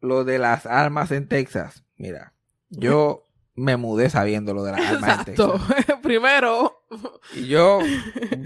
[0.00, 1.84] lo de las armas en Texas.
[1.96, 2.32] Mira,
[2.70, 3.24] yo
[3.56, 5.24] me mudé sabiendo lo de las armas en.
[5.34, 5.60] Texas.
[6.02, 6.84] Primero,
[7.34, 7.80] Y yo,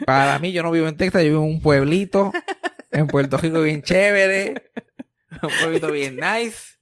[0.06, 2.32] para mí, yo no vivo en Texas, yo vivo en un pueblito,
[2.90, 4.72] en Puerto Rico bien chévere,
[5.42, 6.78] un pueblito bien nice.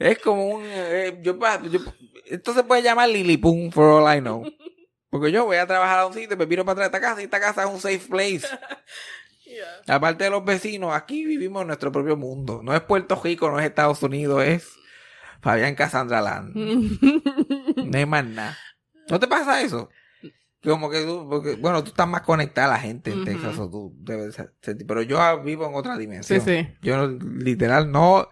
[0.00, 1.38] Es como un, eh, yo,
[1.70, 1.80] yo-
[2.26, 4.44] esto se puede llamar Lilipum, for all I know.
[5.10, 7.20] Porque yo voy a trabajar a un sitio, me viro para atrás de esta casa
[7.20, 8.46] y esta casa es un safe place.
[9.44, 9.96] Yeah.
[9.96, 12.60] Aparte de los vecinos, aquí vivimos en nuestro propio mundo.
[12.62, 14.68] No es Puerto Rico, no es Estados Unidos, es
[15.40, 16.54] Fabián Cassandra Land.
[17.76, 18.56] No hay más nada.
[19.08, 19.88] ¿No te pasa eso?
[20.62, 23.24] Como que tú, porque, bueno, tú estás más conectada a la gente en.
[23.24, 26.40] Texas, o tú debes sentir, pero yo vivo en otra sí, dimensión.
[26.42, 26.68] sí.
[26.80, 28.28] Yo literal no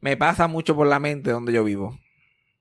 [0.00, 1.98] me pasa mucho por la mente donde yo vivo.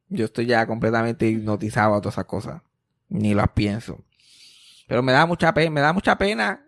[0.09, 2.61] Yo estoy ya completamente hipnotizado a todas esas cosas.
[3.09, 4.03] Ni las pienso.
[4.87, 6.65] Pero me da mucha pena, me da mucha pena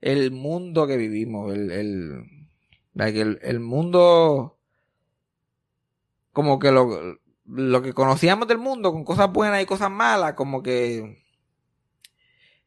[0.00, 4.58] el mundo que vivimos, el, el, el, mundo
[6.32, 10.62] como que lo, lo que conocíamos del mundo con cosas buenas y cosas malas, como
[10.62, 11.24] que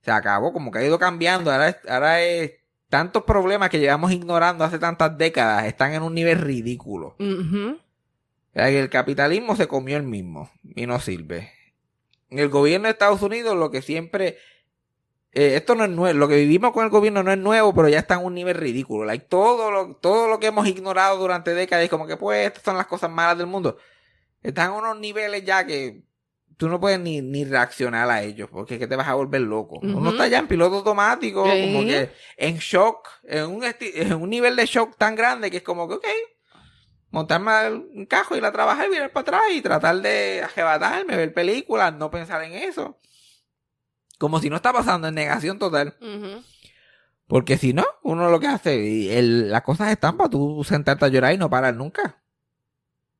[0.01, 1.51] se acabó, como que ha ido cambiando.
[1.51, 2.60] Ahora ahora es
[2.91, 7.15] tantos problemas que llevamos ignorando hace tantas décadas, están en un nivel ridículo.
[7.19, 7.79] Ujú.
[8.53, 11.53] Like, El capitalismo se comió el mismo y no sirve.
[12.29, 14.37] El gobierno de Estados Unidos, lo que siempre
[15.31, 17.87] eh, esto no es nuevo, lo que vivimos con el gobierno no es nuevo, pero
[17.87, 19.05] ya está en un nivel ridículo.
[19.05, 22.75] Like, todo, lo, todo lo que hemos ignorado durante décadas, como que pues estas son
[22.75, 23.77] las cosas malas del mundo,
[24.43, 26.03] están en unos niveles ya que
[26.57, 29.41] tú no puedes ni, ni reaccionar a ellos, porque es que te vas a volver
[29.41, 29.79] loco.
[29.81, 31.61] Uno está ya en piloto automático, Sí.
[31.73, 35.63] como que en shock, en un, en un nivel de shock tan grande que es
[35.63, 36.05] como que, ok,
[37.09, 41.33] montarme un cajo, ir a trabajar, y virar para atrás y tratar de arrebatarme, ver
[41.33, 42.97] películas, no pensar en eso.
[44.17, 45.97] Como si no está pasando en negación total.
[47.27, 51.05] Porque si no, uno lo que hace, y el- las cosas están para tú sentarte
[51.05, 52.21] a llorar y no parar nunca.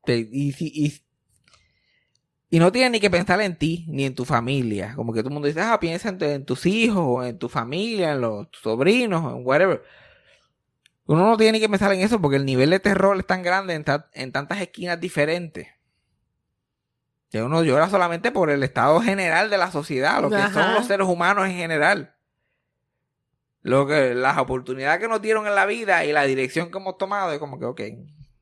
[0.03, 1.01] Te- y, si- y,
[2.51, 4.93] y no tienes ni que pensar en ti, ni en tu familia.
[4.95, 7.39] Como que todo el mundo dice, ah, piensa en, tu- en tus hijos, o en
[7.39, 9.81] tu familia, en los tus sobrinos, en whatever.
[11.05, 13.41] Uno no tiene ni que pensar en eso porque el nivel de terror es tan
[13.41, 15.67] grande en, ta- en tantas esquinas diferentes.
[17.29, 20.73] Que uno llora solamente por el estado general de la sociedad, lo que son Ajá.
[20.73, 22.15] los seres humanos en general.
[23.61, 26.97] Lo que, las oportunidades que nos dieron en la vida y la dirección que hemos
[26.97, 27.81] tomado, es como que, ok,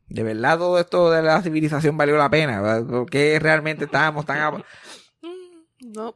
[0.10, 2.86] de verdad todo esto de la civilización valió la pena, ¿verdad?
[2.89, 4.38] porque realmente estábamos tan...
[4.39, 4.63] a-
[5.82, 6.15] No.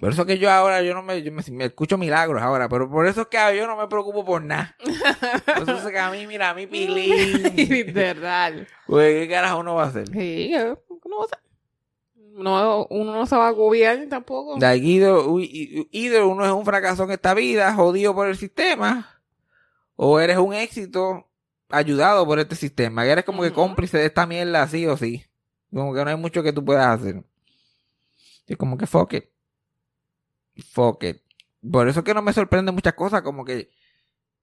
[0.00, 2.88] Por eso que yo ahora, yo no me, yo me, me escucho milagros ahora, pero
[2.88, 4.76] por eso es que yo no me preocupo por nada.
[5.44, 7.42] Por eso es que a mí, mira, a mí pilín.
[7.56, 8.66] Literal.
[8.86, 10.08] Güey, ¿qué carajo uno va a hacer?
[10.08, 11.36] Sí, eh, no sé.
[12.34, 14.56] No, uno no se va a agobiar tampoco.
[14.64, 19.20] Either, we- either uno es un fracaso en esta vida, jodido por el sistema,
[19.96, 21.26] o eres un éxito
[21.68, 23.06] ayudado por este sistema.
[23.06, 25.24] Y eres como que cómplice de esta mierda, sí o sí.
[25.72, 27.22] Como que no hay mucho que tú puedas hacer.
[28.46, 29.24] Es como que fuck it.
[30.72, 31.18] Fuck it.
[31.70, 33.70] Por eso es que no me sorprende muchas cosas, como que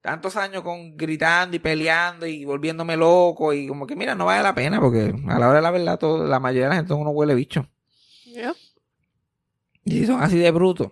[0.01, 4.43] tantos años con gritando y peleando y volviéndome loco y como que mira, no vale
[4.43, 6.93] la pena porque a la hora de la verdad todo, la mayoría de la gente
[6.93, 7.67] unos huele bicho.
[8.25, 8.55] Yep.
[9.85, 10.91] Y son así de brutos.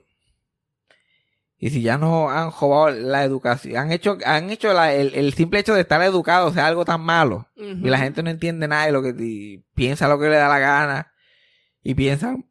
[1.66, 5.34] Y si ya no han robado la educación, han hecho, han hecho la- el, el
[5.34, 7.48] simple hecho de estar educado, o sea, algo tan malo.
[7.56, 10.50] Y la gente no entiende nada de lo que y piensa lo que le da
[10.50, 11.14] la gana.
[11.82, 12.50] Y piensan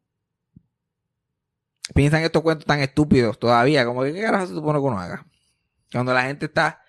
[1.95, 3.85] piensan estos cuentos tan estúpidos todavía.
[3.85, 5.27] Como que, ¿qué carajo se supone que uno haga?
[5.93, 6.83] Cuando la gente está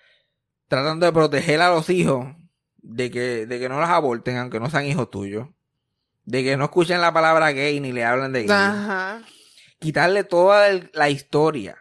[0.68, 2.26] tratando de proteger a los hijos
[2.78, 5.48] de que, de que no los aborten, aunque no sean hijos tuyos.
[6.24, 8.48] De que no escuchen la palabra gay ni le hablen de gay.
[8.56, 9.22] Ajá.
[9.78, 11.76] Quitarle toda el- la historia.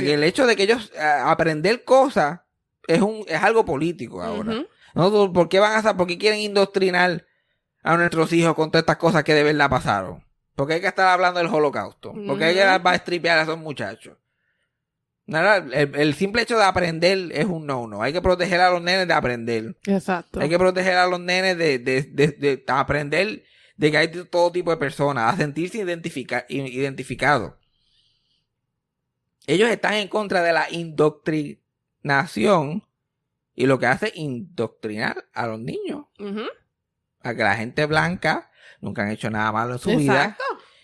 [0.00, 0.10] Sí.
[0.10, 2.40] el hecho de que ellos eh, aprender cosas
[2.86, 4.64] es un es algo político ahora.
[4.94, 5.32] ¿No?
[5.32, 7.24] ¿Por qué van a por qué quieren indoctrinar
[7.82, 10.24] a nuestros hijos con todas estas cosas que de verdad pasaron?
[10.56, 12.12] Porque hay que estar hablando del holocausto.
[12.26, 14.16] Porque hay que va a estripear a esos muchachos.
[15.26, 18.02] Nada, el, el simple hecho de aprender es un no-no.
[18.02, 19.76] Hay que proteger a los nenes de aprender.
[19.86, 20.40] Exacto.
[20.40, 23.44] Hay que proteger a los nenes de, de, de- de aprender
[23.76, 27.52] de que hay todo tipo de personas, a sentirse identifica, i- identificados.
[29.48, 32.86] Ellos están en contra de la indoctrinación
[33.54, 36.04] y lo que hace es indoctrinar a los niños.
[36.20, 36.42] Ujú.
[37.22, 38.50] A que la gente blanca
[38.82, 40.36] nunca han hecho nada malo en su vida.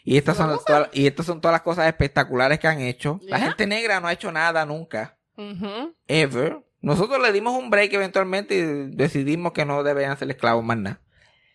[0.02, 3.20] Y estas, son todas, y estas son todas las cosas espectaculares que han hecho.
[3.24, 5.18] La gente negra no ha hecho nada nunca.
[6.08, 6.64] Ever.
[6.80, 8.62] Nosotros le dimos un break eventualmente y
[8.96, 11.02] decidimos que no debían ser esclavos más nada.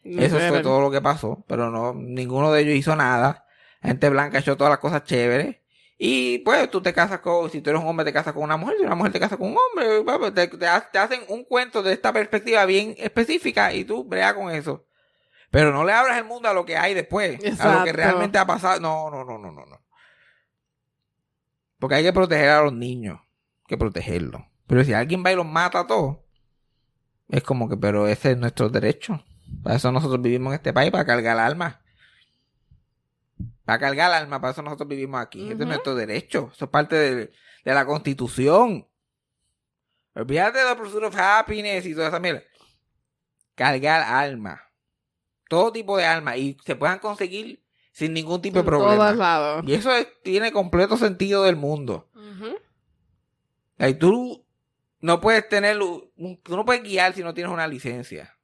[0.04, 3.48] Eso fue todo lo que pasó, pero no, ninguno de ellos hizo nada.
[3.82, 5.59] La gente blanca ha hecho todas las cosas chéveres.
[6.02, 8.56] Y pues tú te casas con, si tú eres un hombre te casas con una
[8.56, 11.44] mujer, si una mujer te casas con un hombre, te, te ha- te hacen un
[11.44, 14.86] cuento de esta perspectiva bien específica y tú brega con eso.
[15.52, 18.38] Pero no le abras el mundo a lo que hay después, a lo que realmente
[18.38, 18.80] ha pasado.
[18.80, 19.82] No, no, no, no, no, no.
[21.80, 24.42] Porque hay que proteger a los niños, hay que protegerlos.
[24.68, 26.18] Pero si alguien va y los mata a todos,
[27.30, 29.24] es como que, pero ese es nuestro derecho.
[29.64, 31.40] Para eso nosotros vivimos en este país, para cargar
[33.72, 33.80] alma.
[33.80, 35.50] Para cargar alma, para eso nosotros vivimos aquí.
[35.52, 36.50] Este es nuestro derecho.
[36.54, 37.16] Eso es parte de,
[37.66, 38.88] de la constitución.
[40.16, 42.42] Olvídate de Pursuit of Happiness y toda esa mierda.
[43.56, 44.62] Cargar alma.
[45.48, 46.36] Todo tipo de alma.
[46.38, 49.12] Y se puedan conseguir sin ningún tipo de En problema.
[49.14, 49.64] lados.
[49.68, 52.10] Y eso es- tiene completo sentido del mundo.
[53.82, 54.46] Y tú
[55.00, 58.36] no puedes tener, tú no puedes guiar si no tienes una licencia.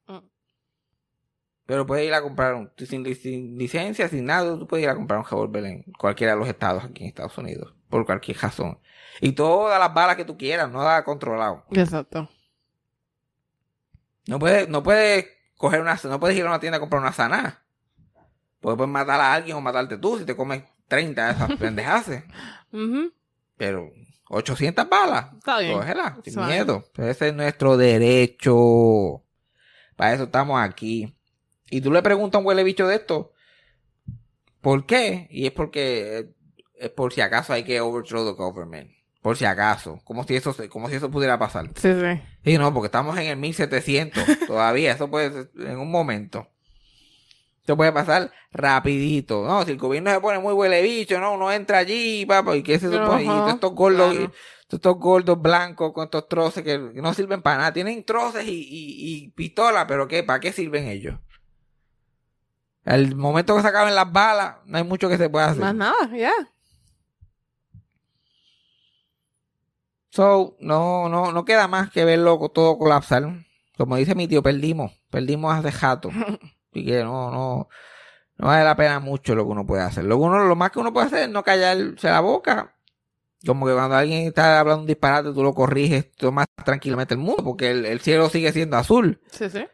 [1.65, 4.89] Pero puedes ir a comprar un, sin, li- sin licencia, sin nada, tú puedes ir
[4.89, 8.38] a comprar un revólver en cualquiera de los estados aquí en Estados Unidos, por cualquier
[8.38, 8.80] razón.
[9.21, 11.65] Y todas las balas que tú quieras, no da controlado.
[11.71, 12.30] Exacto.
[14.28, 17.13] No puedes, no puedes coger una, no puedes ir a una tienda a comprar una
[17.13, 17.63] sana.
[18.60, 22.23] Porque puedes matar a alguien o matarte tú si te comes 30 de esas pendejaces.
[22.71, 23.12] Ujú.
[23.58, 23.91] Pero
[24.30, 25.34] 800 balas.
[25.38, 25.73] Está bien.
[25.78, 26.84] Cógela, sin miedo.
[26.97, 29.23] Ese es nuestro derecho.
[29.95, 31.14] Para eso estamos aquí.
[31.69, 33.34] Y tú le preguntas a un huele bicho de esto,
[34.62, 35.28] ¿por qué?
[35.30, 36.30] Y es porque
[36.80, 38.91] es por si acaso hay que overthrow the government.
[39.21, 39.99] Por si acaso.
[40.04, 41.71] Como si eso, como si eso pudiera pasar.
[41.75, 42.21] Sí, sí.
[42.43, 44.91] Sí, no, porque estamos en el 1700 todavía.
[44.91, 46.47] Eso puede ser en un momento.
[47.63, 49.43] Eso puede pasar rapidito.
[49.47, 52.62] No, si el gobierno se pone muy huele bicho, no, uno entra allí, papá, y
[52.62, 53.23] qué se supone.
[53.23, 54.32] Y todos estos gordos, claro.
[54.67, 57.73] todos estos gordos blancos con estos troces que no sirven para nada.
[57.73, 60.21] Tienen troces y, y, y pistolas, pero ¿qué?
[60.21, 61.15] ¿Para qué sirven ellos?
[62.85, 65.61] Al momento que se acaben las balas, no hay mucho que se pueda hacer.
[65.61, 66.31] Más nada, ya.
[70.11, 73.45] So, no, no, no queda más que verlo todo colapsar.
[73.75, 74.93] Como dice mi tío, perdimos.
[75.09, 76.09] Perdimos hace jato.
[76.71, 77.69] Así que no, no,
[78.37, 80.05] no vale la pena mucho lo que uno puede hacer.
[80.05, 82.75] Lo, que uno, lo más que uno puede hacer es no callarse la boca.
[83.45, 87.43] Como que cuando alguien está hablando un disparate, tú lo corriges, tomas tranquilamente el mundo,
[87.43, 89.21] porque el, el cielo sigue siendo azul.
[89.31, 89.65] Sí, sí.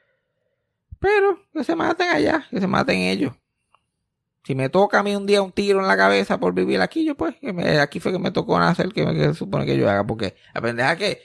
[1.02, 3.34] Pero que se maten allá, que se maten ellos.
[4.44, 7.04] Si me toca a mí un día un tiro en la cabeza por vivir aquí,
[7.04, 9.66] yo pues, que me- aquí fue que me tocó nacer, que me que se supone
[9.66, 11.22] que yo haga, porque la pendeja que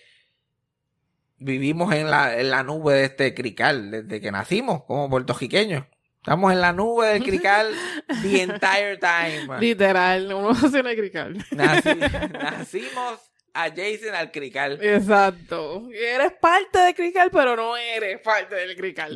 [1.39, 5.85] vivimos en la, en la nube de este crical desde que nacimos, como puertorriqueños.
[6.19, 7.69] Estamos en la nube del crical
[8.23, 9.61] the entire time.
[9.61, 11.33] Literal, uno que cricar.
[11.53, 13.21] Nací- nacimos
[13.65, 14.79] adjacent al crical.
[14.83, 15.89] Exacto.
[15.93, 19.15] Eres parte de crical, pero no eres parte del crical.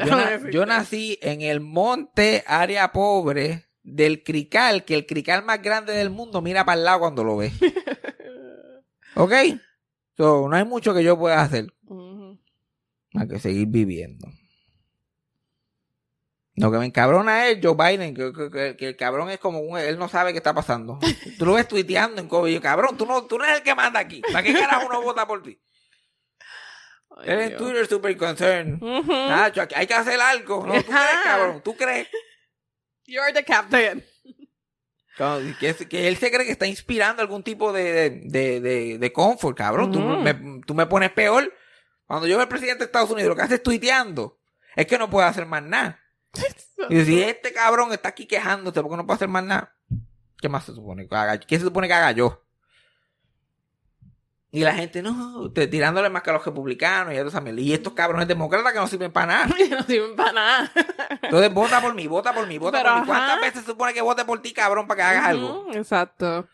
[0.51, 5.93] Yo, na- nací en el monte, área pobre, del crical, que el crical más grande
[5.93, 7.51] del mundo mira para el lado cuando lo ve.
[9.17, 9.33] ¿Ok?
[10.17, 11.67] So, no hay mucho que yo pueda hacer
[13.13, 14.29] más que seguir viviendo.
[16.61, 19.61] Lo que me encabrona es Joe Biden, que, que- que- que el cabrón es como
[19.61, 20.99] un, él no sabe qué está pasando.
[21.39, 23.75] Tú lo ves tuiteando en COVID, yo, cabrón, tú no, tú no eres el que
[23.75, 24.21] manda aquí.
[24.33, 25.61] ¿Para qué carajo uno vota por ti?
[27.17, 27.63] Ay, Él en Dios.
[27.63, 28.17] Twitter super.
[28.81, 30.67] Nacho, aquí hay que hacer algo.
[30.67, 32.09] No, tú crees, cabrón, tú crees.
[33.07, 34.05] You're the captain.
[35.59, 39.57] Que, que él se cree que está inspirando algún tipo de, de, de, de confort,
[39.57, 39.93] cabrón.
[39.93, 41.53] tú, me, tú me pones peor.
[42.07, 44.39] Cuando yo veo al presidente de Estados Unidos, lo que hace es tuiteando.
[44.77, 46.01] Es que no puede hacer más nada.
[46.89, 49.75] Y si este cabrón está aquí quejándose porque no puede hacer más nada.
[50.41, 51.39] ¿Qué más se supone que haga?
[51.39, 52.43] ¿Qué se supone que haga yo?
[54.53, 57.73] Y la gente, no, te- tirándole más que a los republicanos y a todos Y
[57.73, 59.47] estos cabrones demócratas que no sirven para nada.
[59.71, 60.73] no sirven para nada.
[61.23, 63.07] Entonces vota por mí, vota por mí, vota Pero, por mí.
[63.07, 63.41] ¿Cuántas ajá.
[63.41, 65.67] veces se supone que vote por ti, cabrón, para que hagas algo?
[65.73, 66.49] Exacto.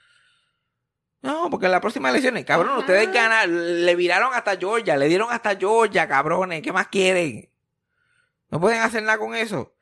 [1.22, 5.28] No, porque en las próximas elecciones, cabrón, ustedes ganan, le viraron hasta Georgia, le dieron
[5.32, 7.48] hasta Georgia, cabrones, ¿qué más quieren?
[8.50, 9.74] No pueden hacer nada con eso.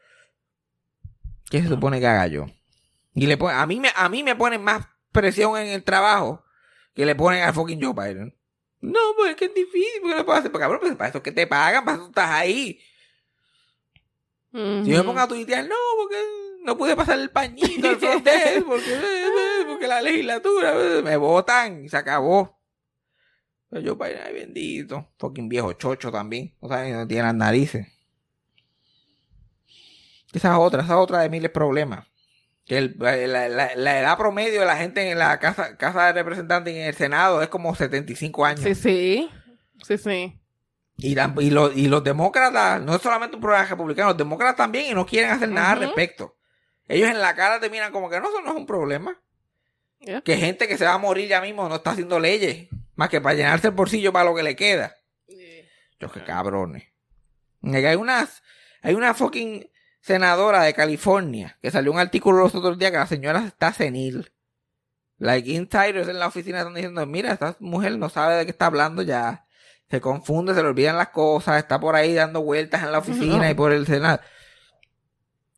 [1.51, 2.47] ¿Qué se supone que haga yo?
[3.15, 6.45] Y le pon- a mí me, a mí me ponen más presión en el trabajo
[6.95, 8.37] que le ponen al fucking Joe Biden.
[8.81, 11.19] No, pues es que es difícil, porque le puedo hacer, pues cabrón, pues para eso
[11.19, 12.81] es que te pagan, para eso estás ahí.
[14.53, 16.17] Si yo me pongo a tuitear, no, porque
[16.65, 19.01] no pude pasar el pañito al front desk, porque,
[19.67, 20.75] porque la legislatura,
[21.05, 22.61] me votan y se acabó.
[23.71, 27.89] Pero yo, Biden, ay bendito, fucking viejo chocho también, o sea, no tiene las narices.
[30.35, 32.07] Esa es otra, esa es otra de miles problemas.
[32.67, 33.17] Que el- la,
[33.49, 36.87] la- la edad promedio de la gente en la casa, casa de representantes y en
[36.87, 38.61] el Senado es como 75 años.
[38.63, 39.31] Sí, sí.
[39.87, 40.41] Sí, sí.
[40.97, 44.57] Y, tam- y, los, y los demócratas, no es solamente un problema republicano, los demócratas
[44.57, 46.37] también y no quieren hacer nada al respecto.
[46.87, 49.21] Ellos en la cara te miran como que no, eso no es un problema.
[50.01, 50.21] Yeah.
[50.21, 53.21] Que gente que se va a morir ya mismo no está haciendo leyes, más que
[53.21, 54.95] para llenarse el bolsillo para lo que le queda.
[56.01, 56.85] Yo que cabrones.
[57.63, 58.43] Hay unas,
[58.83, 59.67] hay una fucking
[60.05, 64.31] senadora de California que salió un artículo los otros días que la señora está senil.
[65.17, 68.67] Like insiders en la oficina están diciendo, mira, esta mujer no sabe de qué está
[68.67, 69.47] hablando ya.
[69.89, 73.51] Se confunde, se le olvidan las cosas, está por ahí dando vueltas en la oficina
[73.51, 74.21] y por el senado.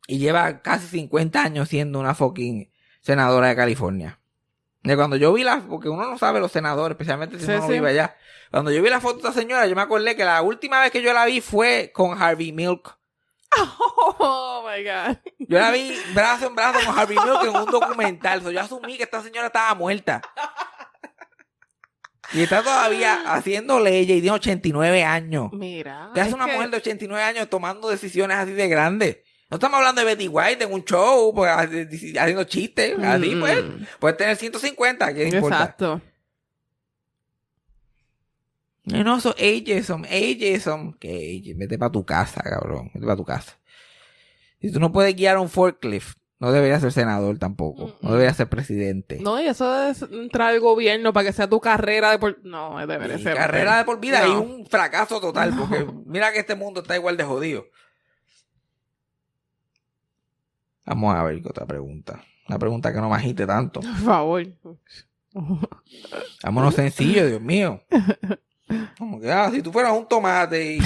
[0.07, 4.19] Y lleva casi 50 años siendo una fucking senadora de California.
[4.83, 7.67] De cuando yo vi la, porque uno no sabe los senadores, especialmente si Sí, uno
[7.67, 7.73] sí.
[7.73, 8.15] vive allá.
[8.51, 10.91] Cuando yo vi la foto de esta señora, yo me acordé que la última vez
[10.91, 12.97] que yo la vi fue con Harvey Milk.
[14.19, 15.17] Oh my God.
[15.39, 18.41] Yo la vi brazo en brazo con Harvey Milk en un documental.
[18.41, 20.21] So, yo asumí que esta señora estaba muerta.
[22.33, 25.49] Y está todavía haciendo leyes y tiene 89 años.
[25.53, 26.11] Mira.
[26.13, 29.17] ¿Qué hace una que- mujer de 89 años tomando decisiones así de grandes?
[29.49, 32.99] No estamos hablando de Betty White en un show, pues, haci- haciendo chistes.
[33.01, 33.39] Así, Mm.
[33.39, 33.63] pues,
[33.99, 35.55] puedes tener 150, ¿qué importa?
[35.55, 36.01] Exacto.
[38.87, 40.93] No, no, eso ageism, ageism.
[40.99, 41.59] Que ageism?
[41.59, 42.89] Vete para tu casa, cabrón.
[42.93, 43.57] Vete para tu casa.
[44.61, 47.97] Si tú no puedes guiar un forklift, no deberías ser senador tampoco.
[48.01, 49.19] No deberías ser presidente.
[49.21, 52.43] No, y eso de entrar al gobierno para que sea tu carrera de por...
[52.45, 53.35] No, debería Y ser.
[53.35, 54.33] carrera de por vida No.
[54.33, 57.65] y un fracaso total, porque mira que este mundo está igual de jodido.
[60.85, 62.23] Vamos a ver qué otra pregunta.
[62.47, 63.81] Una pregunta que no me agite tanto.
[63.81, 64.43] Por favor.
[66.43, 67.81] Vámonos sencillo, Dios mío.
[68.97, 70.77] Como que, ah, si tú fueras un tomate y,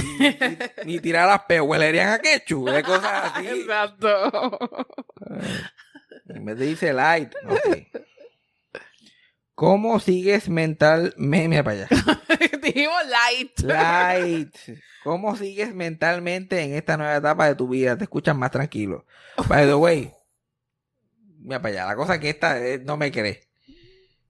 [0.86, 3.48] y, y tiraras peo, huelerían a ketchup, de cosas así.
[3.48, 4.58] Exacto.
[6.28, 7.34] En vez de dice light.
[7.48, 8.02] ok.
[9.56, 11.14] ¿Cómo sigues mental...
[11.18, 11.88] me- Mira para allá.
[12.64, 13.60] Dijimos light.
[13.62, 14.56] Light.
[15.04, 17.98] ¿Cómo sigues mentalmente en esta nueva etapa de tu vida?
[17.98, 19.06] Te escuchas más tranquilo.
[19.48, 20.12] By the way,
[21.40, 21.86] mira para allá.
[21.88, 23.42] La cosa es que esta eh, no me cree.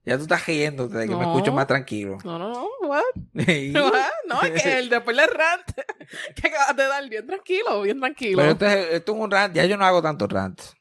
[0.04, 2.18] Ya tú estás riéndote de que me escucho más tranquilo.
[2.24, 2.68] No, no, no.
[2.88, 3.02] What?
[3.34, 4.10] What?
[4.28, 5.64] No, es que el después del rant
[6.34, 8.38] que acabas de dar, bien tranquilo, bien tranquilo.
[8.38, 9.54] Pero esto es, esto es un rant.
[9.54, 10.74] Ya yo no hago tantos rants.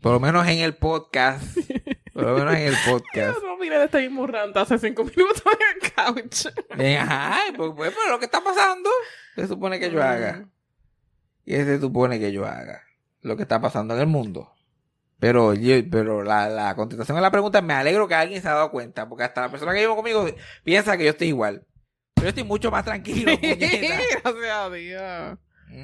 [0.00, 1.56] Por lo menos en el podcast.
[2.12, 3.40] Por lo menos en el podcast.
[3.40, 6.46] Yo no miré este mismo rant hace cinco minutos en el couch.
[6.78, 8.90] Eh, Ajá, pues, pues, pero lo que está pasando,
[9.36, 10.44] se supone que yo haga.
[11.44, 12.82] Y se supone que yo haga
[13.20, 14.52] lo que está pasando en el mundo.
[15.22, 18.54] Pero, yo- pero la, la contestación a la pregunta, me alegro que alguien se ha
[18.54, 20.26] dado cuenta, porque hasta la persona que vive conmigo
[20.64, 21.64] piensa que yo estoy igual.
[22.14, 23.30] Pero yo estoy mucho más tranquilo.
[23.40, 25.38] Gracias a Dios.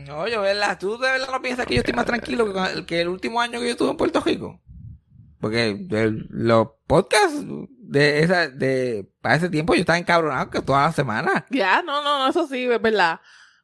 [0.08, 0.76] No, yo, ¿verdad?
[0.80, 3.40] ¿Tú de verdad no piensas que yo estoy más tranquilo que, el- que el último
[3.40, 4.60] año que yo estuve en Puerto Rico?
[5.40, 7.44] Porque el- los podcasts
[7.78, 11.46] de esa, de, para ese tiempo yo estaba encabronado que toda la semana.
[11.50, 13.20] Ya, no, no, no, eso sí, es verdad.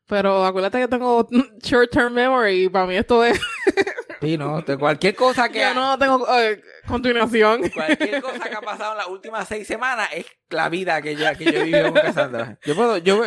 [0.06, 1.28] Pero acuérdate que tengo
[1.64, 3.40] short term memory y para mí esto es...
[4.24, 7.68] Sí, no, de cualquier cosa que, Yo no tengo eh, continuación.
[7.70, 11.26] cualquier cosa que ha pasado en las últimas seis semanas es la vida que yo,
[11.36, 12.58] que yo he vivido con Cassandra.
[12.64, 13.22] Yo puedo, yo,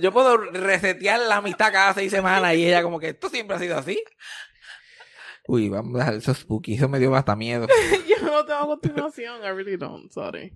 [0.00, 3.60] yo puedo resetear la amistad cada seis semanas y ella como que esto siempre ha
[3.60, 4.02] sido así.
[5.46, 7.66] Uy, vamos a dejar eso spooky, eso me dio hasta miedo.
[8.08, 9.42] Yo no tengo continuación.
[9.42, 10.52] I really don't, sorry.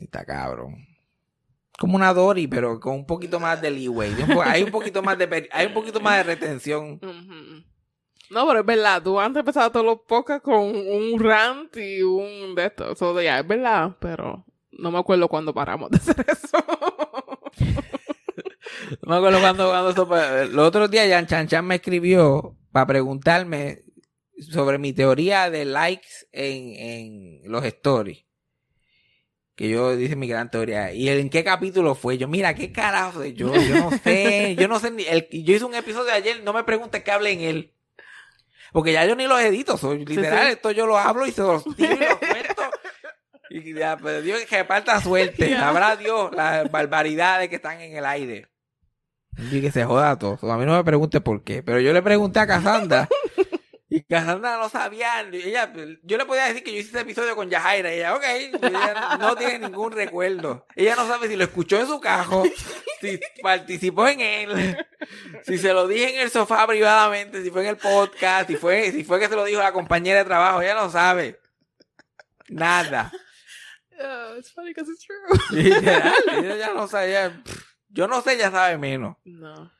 [0.00, 0.86] Está cabrón.
[1.78, 4.12] Como una Dory, pero con un poquito más de leeway.
[4.44, 6.98] Hay un poquito más de hay un poquito más de retención.
[8.30, 9.02] No, pero es verdad.
[9.02, 12.92] Tú antes empezabas todos los podcasts con un rant y un de esto.
[12.92, 16.58] Eso ya es verdad, pero no me acuerdo cuándo paramos de hacer eso.
[19.02, 22.56] No me acuerdo cuando, cuando esto pa- los otros días Yan Chan Chan me escribió
[22.72, 23.82] para preguntarme
[24.38, 28.24] sobre mi teoría de likes en, en los stories.
[29.56, 30.92] Que yo dice mi gran teoría.
[30.94, 32.16] ¿Y en qué capítulo fue?
[32.18, 33.52] Yo, mira, qué carajo yo.
[33.54, 34.54] Yo no sé.
[34.56, 35.02] Yo no sé ni.
[35.04, 37.74] El, yo hice un episodio ayer, no me preguntes qué hable en él.
[38.72, 39.76] Porque ya yo ni los edito.
[39.76, 40.52] Soy, literal, sí.
[40.52, 42.62] esto yo lo hablo y se los tiro y los cuento.
[43.50, 45.50] Y ya, pero Dios que reparta suerte.
[45.50, 45.60] Ya.
[45.60, 48.48] Sabrá Dios las barbaridades que están en el aire.
[49.50, 50.38] Y que se joda todo.
[50.50, 51.62] A mí no me pregunte por qué.
[51.62, 53.08] Pero yo le pregunté a Cassandra.
[54.08, 55.20] Cassandra no sabía.
[55.20, 57.94] Ella, yo le podía decir que yo hice ese episodio con Yajaira.
[57.94, 58.24] Y ella, ok.
[58.24, 60.66] Ella no tiene ningún recuerdo.
[60.74, 62.44] Ella no sabe si lo escuchó en su cajo.
[63.00, 64.86] Si participó en él.
[65.44, 67.42] Si se lo dije en el sofá privadamente.
[67.42, 68.48] Si fue en el podcast.
[68.48, 70.62] Si fue, si fue que se lo dijo a la compañera de trabajo.
[70.62, 71.38] Ella no sabe.
[72.48, 73.12] Nada.
[73.98, 75.16] Yeah, it's funny because it's true.
[75.50, 77.42] Literal, ella ya no sabía.
[77.88, 79.16] Yo no sé, ella sabe menos.
[79.24, 79.72] No.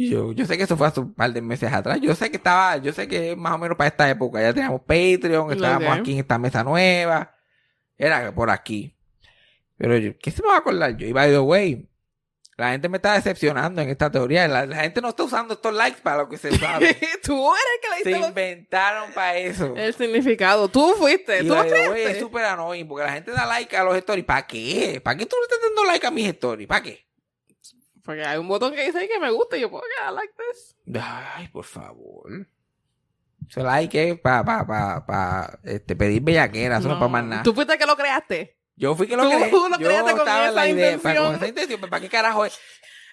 [0.00, 1.98] Y yo, yo sé que eso fue hace un par de meses atrás.
[2.00, 4.82] Yo sé que estaba, yo sé que más o menos para esta época ya teníamos
[4.82, 7.34] Patreon, estábamos aquí en esta mesa nueva.
[7.96, 8.96] Era por aquí.
[9.76, 11.04] Pero yo, ¿qué se me va a acordar yo?
[11.04, 11.88] Y by the way,
[12.56, 14.46] la gente me está decepcionando en esta teoría.
[14.46, 16.96] La, la gente no está usando estos likes para lo que se sabe.
[17.24, 19.74] Tú eres el que le se los- inventaron para eso.
[19.76, 20.68] el significado.
[20.68, 21.38] Tú fuiste.
[21.38, 23.82] Y Tú lo by the way, es súper annoying porque la gente da like a
[23.82, 24.24] los stories.
[24.24, 25.00] ¿Para qué?
[25.02, 26.68] ¿Para qué tú le estás dando like a mis stories?
[26.68, 27.07] ¿Para qué?
[28.08, 30.74] Porque hay un botón que dice que me gusta y yo puedo I like this.
[30.98, 32.46] Ay, por favor.
[33.46, 37.42] Ese like es para pa, pa, pa, este, pedir bellaquera, eso no para más nada.
[37.42, 38.58] Tú fuiste el que lo creaste.
[38.76, 39.50] Yo fui que lo tú creé.
[39.50, 40.98] lo Yo creaste con en la esa idea.
[40.98, 41.34] Para, con intención.
[41.34, 41.80] esa intención.
[41.82, 42.58] ¿Para qué carajo es?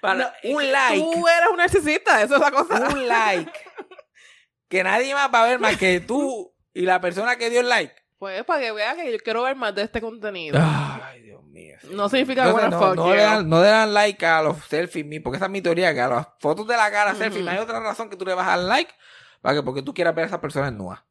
[0.02, 1.04] Para No, un que like.
[1.04, 2.88] Tú eres un narcisista, eso es la cosa.
[2.90, 3.52] Un like.
[4.70, 7.68] Que nadie más va a ver más que tú y la persona que dio el
[7.68, 7.94] like.
[8.18, 10.58] Pues para que veas que yo quiero ver más de este contenido.
[10.62, 11.78] Ay, Dios mío.
[11.92, 14.58] No significa que Entonces, no, fuck no le dan, no le dan like a los
[14.66, 17.44] selfies míos, porque esa es mi teoría, que a las fotos de la cara selfie
[17.44, 18.94] no hay otra razón que tú le vas a dar like
[19.42, 21.06] para que porque tú quieras ver a esa persona en nua.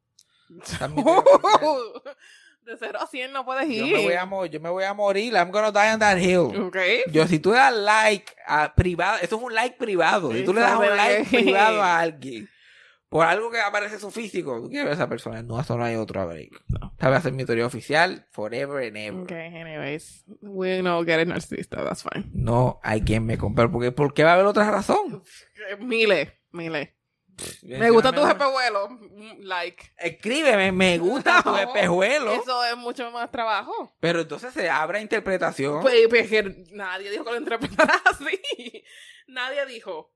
[0.63, 0.91] Esa es
[2.65, 3.95] de 0 a 100 no puedes yo, ir.
[3.95, 6.59] me voy a, mo- yo me voy a morir, I'm gonna die on that hill.
[6.67, 6.77] Ok.
[7.11, 10.31] Yo, si tú le das like a privado, eso es un like privado.
[10.31, 12.49] Si tú le das un like privado a alguien
[13.15, 15.85] por algo que aparece su físico, tú quieres ver a esa persona, no, eso no
[15.85, 16.51] hay otro break.
[16.91, 19.21] Esta va a ser mi teoría oficial, forever and ever.
[19.21, 20.25] Ok, anyways.
[20.41, 22.29] We know get it narcisista, that's fine.
[22.33, 25.23] No hay quien me compre, porque ¿por qué va a haber otra razón?
[25.69, 26.89] Eh, Miles, miles.
[27.63, 28.89] Me gusta tu espejuelo.
[28.89, 29.93] Mm, Like.
[29.97, 32.33] Escríbeme, me gusta tu No, espejuelo.
[32.33, 33.95] Eso es mucho más trabajo.
[34.01, 35.81] Pero entonces se abre a interpretación.
[35.81, 38.83] Pues, pues, que nadie dijo que lo interpretara así.
[39.27, 40.14] Nadie dijo.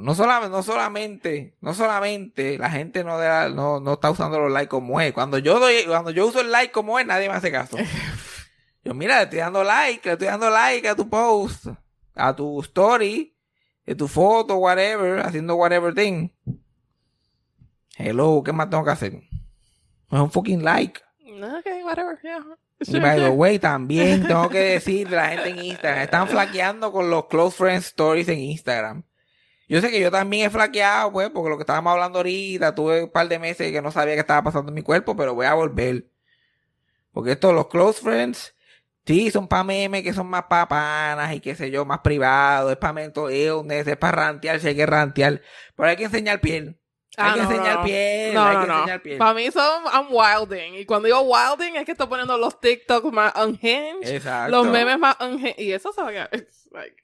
[0.00, 4.52] No solamente, no solamente, no solamente la gente no, da- no, no está usando los
[4.52, 5.12] likes como es.
[5.12, 7.76] Cuando yo doy, cuando yo uso el like como es, nadie me hace caso.
[8.84, 11.66] Yo, mira, le estoy dando like, le estoy dando like a tu post,
[12.14, 13.36] a tu story,
[13.86, 16.30] a tu foto, whatever, haciendo whatever thing.
[17.96, 19.14] Hello, ¿qué más tengo que hacer?
[19.14, 21.00] Es un fucking like.
[21.26, 22.44] Ok, whatever, yeah.
[22.80, 26.28] Y Sure, by the way, también tengo que decir de la gente en Instagram, están
[26.28, 29.02] flaqueando con los close friends stories en Instagram.
[29.68, 33.04] Yo sé que yo también he flaqueado, pues, porque lo que estábamos hablando ahorita, tuve
[33.04, 35.46] un par de meses que no sabía qué estaba pasando en mi cuerpo, pero voy
[35.46, 36.06] a volver.
[37.12, 38.54] Porque estos, los close friends,
[39.04, 42.70] sí, son para memes que son más para panas y qué sé yo, más privados,
[42.70, 45.42] es para mental illness, es para rantear, si hay que rantear.
[45.76, 46.78] Pero hay que enseñar piel.
[47.20, 47.84] Hay Ah, que enseñar no.
[47.84, 48.74] piel, No, hay no, que no.
[48.78, 49.18] enseñar piel.
[49.18, 50.74] Para mí son I'm wilding.
[50.76, 54.08] Y cuando digo wilding es que estoy poniendo los TikToks más unhinged.
[54.08, 54.50] Exacto.
[54.52, 55.58] Los memes más unhinged.
[55.58, 56.30] Y eso se va a quedar.
[56.70, 57.02] like-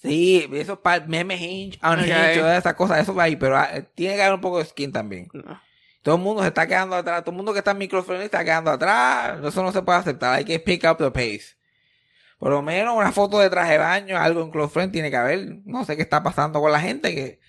[0.00, 0.78] Sí, esos
[1.08, 2.38] memes hinge, unhinge, Ok.
[2.38, 4.92] todas esas cosas, eso va ahí, pero ah, tiene que haber un poco de skin
[4.92, 5.28] también.
[5.32, 5.60] no.
[6.02, 8.44] Todo el mundo se está quedando atrás, todo el mundo que está en microfriendly está
[8.44, 11.56] quedando atrás, eso no se puede aceptar, hay que pick up the pace.
[12.38, 15.16] Por lo menos una foto de traje de baño, algo en close friend tiene que
[15.16, 15.56] haber.
[15.64, 17.40] No sé qué está pasando con la gente que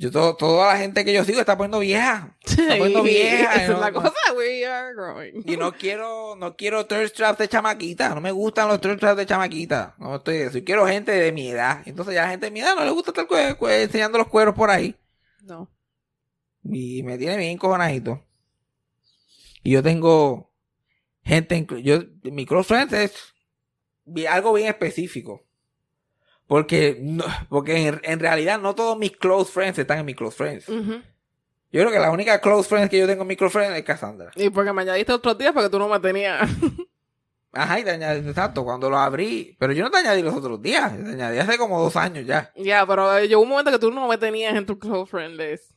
[0.00, 2.34] yo todo, toda la gente que yo sigo está poniendo vieja.
[2.42, 3.54] Está poniendo vieja.
[3.54, 3.74] Esa ¿no?
[3.74, 4.12] es la cosa.
[4.34, 5.42] We are growing.
[5.44, 8.14] Y no quiero, no quiero thirst traps de chamaquita.
[8.14, 9.94] No me gustan los thirst traps de chamaquita.
[9.98, 10.56] No estoy eso.
[10.56, 11.82] Y quiero gente de mi edad.
[11.84, 13.26] Entonces ya la gente de mi edad no le gusta estar
[13.72, 14.96] enseñando los cueros por ahí.
[15.42, 15.70] No.
[16.64, 18.24] Y me tiene bien cojonadito.
[19.62, 20.50] Y yo tengo
[21.22, 23.34] gente, en- yo, mi close es
[24.30, 25.44] algo bien específico.
[26.50, 30.36] Porque, no- porque en, en realidad no todos mis close friends están en mi close
[30.36, 30.66] friends.
[30.66, 33.84] Yo creo que la única close friends que yo tengo en mi close friends es
[33.84, 34.32] Cassandra.
[34.34, 36.50] Y porque me añadiste otros días porque tú no me tenías.
[37.52, 39.56] Ajá, y te añadí, exacto, cuando lo abrí.
[39.60, 40.92] Pero yo no te añadí los otros días.
[40.92, 42.50] Te añadí hace como dos años ya.
[42.56, 45.36] Ya, pero eh, llegó un momento que tú no me tenías en tu close friend
[45.40, 45.70] list.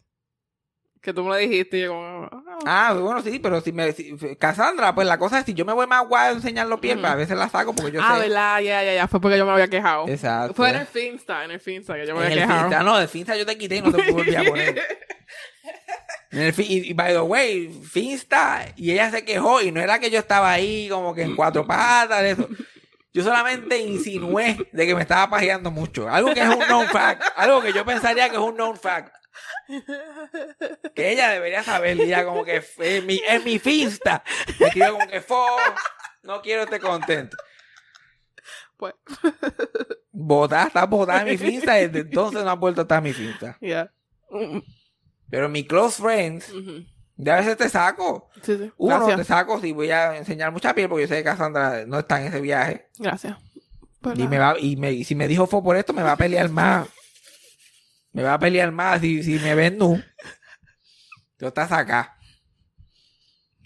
[1.04, 2.30] Que tú me lo dijiste y yo como...
[2.32, 3.92] ah, Ah, bueno, sí, pero si me...
[3.92, 6.80] Si, Cassandra, pues la cosa es si yo me voy más guay a enseñar los
[6.80, 8.22] pies, pues a veces la saco porque yo ah, sé...
[8.22, 9.08] verdad, ya, ya, ya.
[9.10, 10.08] Fue porque yo me había quejado.
[10.08, 10.54] Exacto.
[10.54, 12.60] Fue en el Finsta, en el Finsta que yo me En había el quejado.
[12.70, 14.82] Finsta, no, el Finsta yo te quité y no te volví a poner.
[16.32, 19.82] En el fi- y, y by the way, Finsta, y ella se quejó, y no
[19.82, 22.48] era que yo estaba ahí como que en cuatro patas, eso.
[23.14, 26.10] Yo solamente insinué de que me estaba pajeando mucho.
[26.10, 27.22] Algo que es un known fact.
[27.36, 29.14] Algo que yo pensaría que es un known fact.
[30.96, 31.98] Que ella debería saber.
[31.98, 34.24] Y ella como que es mi, es mi Finsta.
[34.60, 35.46] Me escribió como que fo,
[36.24, 37.38] no quiero este contento.
[38.78, 38.94] Pues,
[40.12, 41.74] Botada, está botada en mi Finsta.
[41.76, 43.58] Desde entonces no ha vuelto a estar en mi Finsta.
[43.62, 43.92] ya.
[44.30, 44.60] Mm,
[45.30, 46.86] Pero mi close friends, ujú.
[47.16, 48.30] de a veces te saco.
[48.42, 48.72] Sí, sí.
[48.78, 49.18] Uno, Gracias.
[49.18, 52.20] te saco si voy a enseñar mucha piel porque yo sé que Cassandra no está
[52.22, 52.88] en ese viaje.
[53.00, 53.38] Gracias.
[54.02, 56.12] Pues Y, me va, y, me, y si me dijo fue por esto, me va
[56.14, 56.88] a pelear más.
[58.14, 60.02] Me va a pelear más si, si me ven nu.
[61.38, 62.16] Tú estás acá.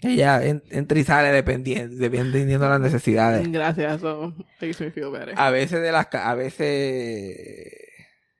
[0.00, 3.50] Ella en- entra y sale dependiendo, dependiendo de las necesidades.
[3.50, 5.34] Gracias, eso makes me feel better.
[5.36, 7.36] A veces de las a veces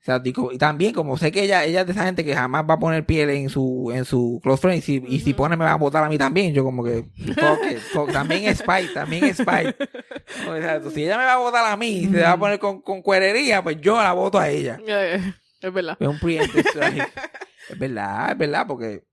[0.00, 2.34] o sea, digo, y también como sé que ella, ella es de esa gente que
[2.34, 5.34] jamás va a poner piel en su, en su close friend y si, y si
[5.34, 6.54] pone me va a votar a mí también.
[6.54, 7.04] Yo como que,
[7.34, 9.76] fuck it, fuck, también es spite, también es spite.
[10.48, 12.59] O sea, si ella me va a votar a mí y se va a poner
[12.59, 14.78] con, con cuerería, pues yo la voto a ella.
[14.86, 15.20] Eh,
[15.61, 15.96] Es verdad.
[15.98, 17.12] Es un preemptive strike.
[17.68, 19.04] Es verdad, es verdad, porque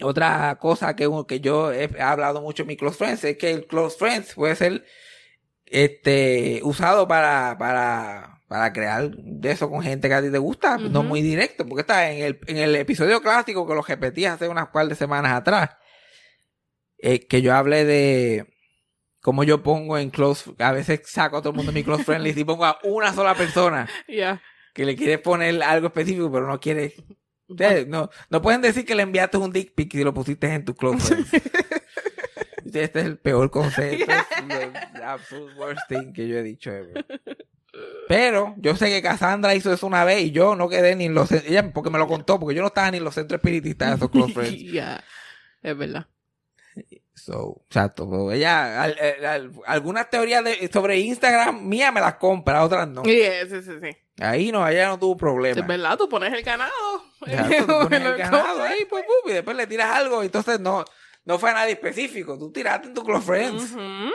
[0.00, 3.66] otra cosa que, que yo he, hablado mucho en mi close friends es que el
[3.66, 4.84] close friends puede ser
[5.66, 10.76] este usado para, para, para crear de eso con gente que a ti te gusta,
[10.76, 14.48] no muy directo, porque está en el, en el episodio clásico que lo repetí hace
[14.48, 15.70] unas cuantas de semanas atrás,
[16.98, 18.46] eh, que yo hablé de
[19.20, 22.04] cómo yo pongo en close, a veces saco a todo el mundo de mi close
[22.04, 24.42] friend list y pongo a una sola persona Ya.
[24.72, 26.94] Que le quieres poner algo específico, pero no quiere.
[27.48, 30.64] Ustedes no, no pueden decir que le enviaste un dick pic si lo pusiste en
[30.64, 31.30] tu close friends.
[32.64, 34.06] Este es el peor concepto.
[34.48, 37.04] The absolute worst thing que yo he dicho ever.
[38.08, 41.14] Pero yo sé que Cassandra hizo eso una vez y yo no quedé ni en
[41.14, 43.90] los ella porque me lo contó, porque yo no estaba ni en los centros espiritistas
[43.90, 44.72] de esos close friends.
[44.72, 45.04] Ya.
[45.62, 46.06] Es verdad.
[47.14, 48.32] So, exacto.
[48.32, 53.04] ella, al- al- al- algunas teorías de- sobre Instagram mía me las compra, otras no.
[53.04, 53.20] Sí,
[53.50, 53.96] sí, sí, sí.
[54.22, 55.60] Ahí no, ella no tuvo problema.
[55.60, 56.72] Es verdad, tú pones el ganado.
[57.26, 60.84] Exacto, tú pones el ganado ahí, pues, pum, y después le tiras algo, entonces no,
[61.24, 63.72] no fue a nadie específico, tú tiraste en tu close friends.
[63.72, 64.12] Ujú.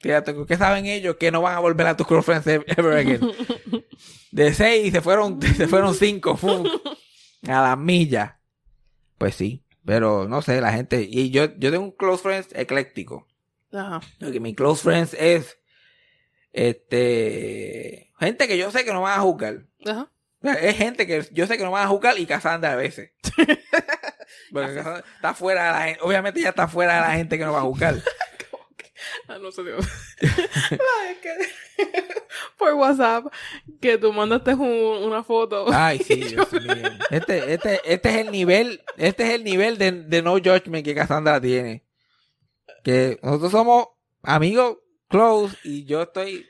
[0.00, 3.20] Fíjate, ¿qué saben ellos que no van a volver a tus close friends ever again?
[4.30, 6.64] De seis se fueron, se fueron cinco, ¡fum!
[7.48, 8.40] a la milla.
[9.16, 13.26] Pues sí, pero no sé, la gente, y yo, yo tengo un close friends ecléctico.
[13.72, 14.00] Ajá.
[14.20, 15.58] Porque mi close friends es,
[16.52, 19.64] este, gente que yo sé que no van a juzgar.
[19.86, 20.10] Ajá.
[20.42, 23.10] Es gente que yo sé que no van a jugar y Cassandra a veces.
[24.52, 26.00] Porque Cassandra está fuera de la gente.
[26.02, 27.96] Obviamente ya está fuera de la gente que no va a jugar.
[29.28, 29.76] Ah, no se dio.
[29.78, 32.14] Ay, es que-
[32.58, 33.26] Por WhatsApp,
[33.80, 35.66] que tú mandaste un- una foto.
[35.72, 36.74] Ay, sí, Dios mío.
[37.10, 40.94] Este, este, este es el nivel, este es el nivel de, de no judgment que
[40.96, 41.84] Cassandra tiene.
[42.82, 43.86] Que nosotros somos
[44.22, 46.44] amigos close y yo estoy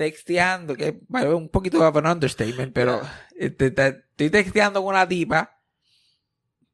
[0.00, 3.02] texteando, que es un poquito of an understatement, pero
[3.36, 5.60] este, te- estoy texteando con una tipa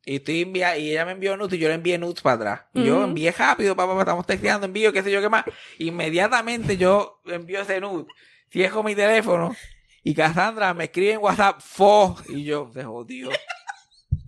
[0.05, 2.61] y estoy envia y ella me envió nudes y yo le envié nudes para atrás.
[2.73, 5.45] Yo envié rápido, papá, estamos texteando, envío, qué sé yo qué más.
[5.79, 8.07] Inmediatamente yo envío ese nude,
[8.49, 9.57] cierro mi teléfono
[10.05, 13.31] y Cassandra me escribe en WhatsApp, fo, y yo, se jodió.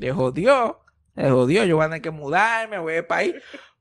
[0.00, 0.80] Se jodió.
[1.14, 1.64] Se jodió.
[1.64, 3.34] Yo voy a tener que mudarme, voy a ir para ahí.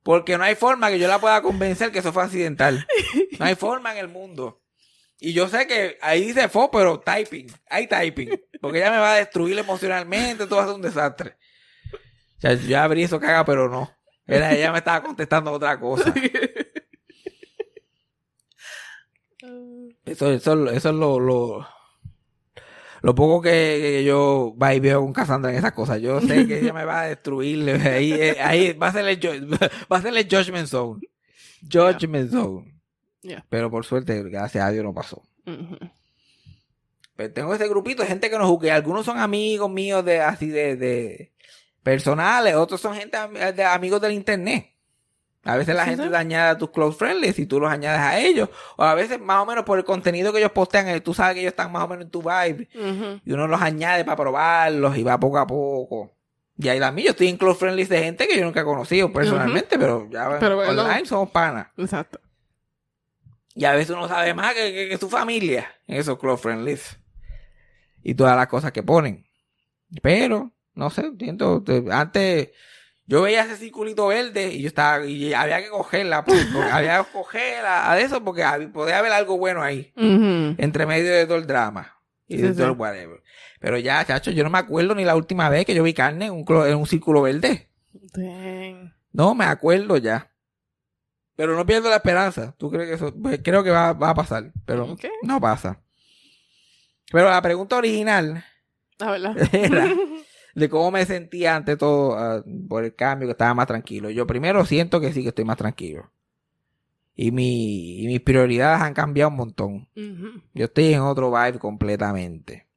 [0.03, 2.85] Porque no hay forma que yo la pueda convencer que eso fue accidental.
[3.39, 4.61] No hay forma en el mundo.
[5.19, 7.47] Y yo sé que ahí dice fo, pero typing.
[7.69, 8.39] Hay typing.
[8.61, 11.37] Porque ella me va a destruir emocionalmente, todo va a ser un desastre.
[12.37, 13.91] O sea, yo abrí eso caga, pero no.
[14.27, 16.13] Era, ella me estaba contestando otra cosa.
[20.05, 21.67] Eso, eso, eso es lo, lo,
[23.01, 26.01] lo poco que, yo va y veo con Cassandra en esas cosas.
[26.01, 27.69] Yo sé que ella me va a destruir.
[27.85, 29.53] Ahí, eh, ahí va a ser el,
[29.91, 31.01] va a ser el Judgment Zone.
[31.61, 32.76] Judgment Zone.
[33.27, 33.45] Yeah.
[33.49, 35.21] Pero por suerte, gracias a Dios no pasó.
[35.45, 35.77] Ujú.
[37.15, 38.71] Pero tengo ese grupito de gente que nos jugué.
[38.71, 41.31] Algunos son amigos míos de así de, de
[41.83, 43.17] personales, otros son gente
[43.53, 44.71] de amigos del internet.
[45.43, 48.19] A veces la gente te añade a tus close friends y tú los añades a
[48.19, 48.49] ellos.
[48.75, 51.35] O a veces más o menos por el contenido que ellos postean, eh, tú sabes
[51.35, 52.67] que ellos están más o menos en tu vibe.
[52.75, 53.21] Ujú.
[53.25, 56.11] Y uno los añade para probarlos y va poco a poco.
[56.57, 58.65] Y ahí también yo estoy en close friend list de gente que yo nunca he
[58.65, 61.67] conocido personalmente, pero ya Pero online somos panas.
[61.77, 62.19] Exacto.
[63.57, 66.63] Y a veces uno sabe más que, que, que su familia en esos close friend
[66.65, 66.99] lists.
[68.03, 69.25] Y todas las cosas que ponen.
[70.01, 72.49] Pero, no sé, siento, te- antes
[73.05, 77.03] yo veía ese circulito verde y yo estaba, y había que cogerla, pues, porque había
[77.03, 81.37] que cogerla a eso porque había- podía haber algo bueno ahí, entre medio de todo
[81.37, 81.95] el drama.
[82.27, 82.77] Y Sí, todo sí.
[82.77, 83.23] whatever.
[83.59, 86.25] Pero ya, chacho, yo no me acuerdo ni la última vez que yo vi carne
[86.25, 87.69] en un, en un círculo verde.
[88.13, 88.93] Dang.
[89.13, 90.29] No me acuerdo ya.
[91.37, 92.53] Pero no pierdo la esperanza.
[92.57, 93.13] ¿Tú crees que eso?
[93.15, 94.51] Pues creo que va, va a pasar.
[94.65, 95.79] Pero no pasa.
[97.11, 98.43] Pero la pregunta original
[98.99, 99.35] La verdad.
[99.53, 99.87] era
[100.55, 104.09] de cómo me sentía ante todo ah, por el cambio, que estaba más tranquilo.
[104.09, 106.11] Yo primero siento que sí que estoy más tranquilo.
[107.15, 109.89] Y, mi, y mis prioridades han cambiado un montón.
[110.53, 112.67] Yo estoy en otro vibe completamente.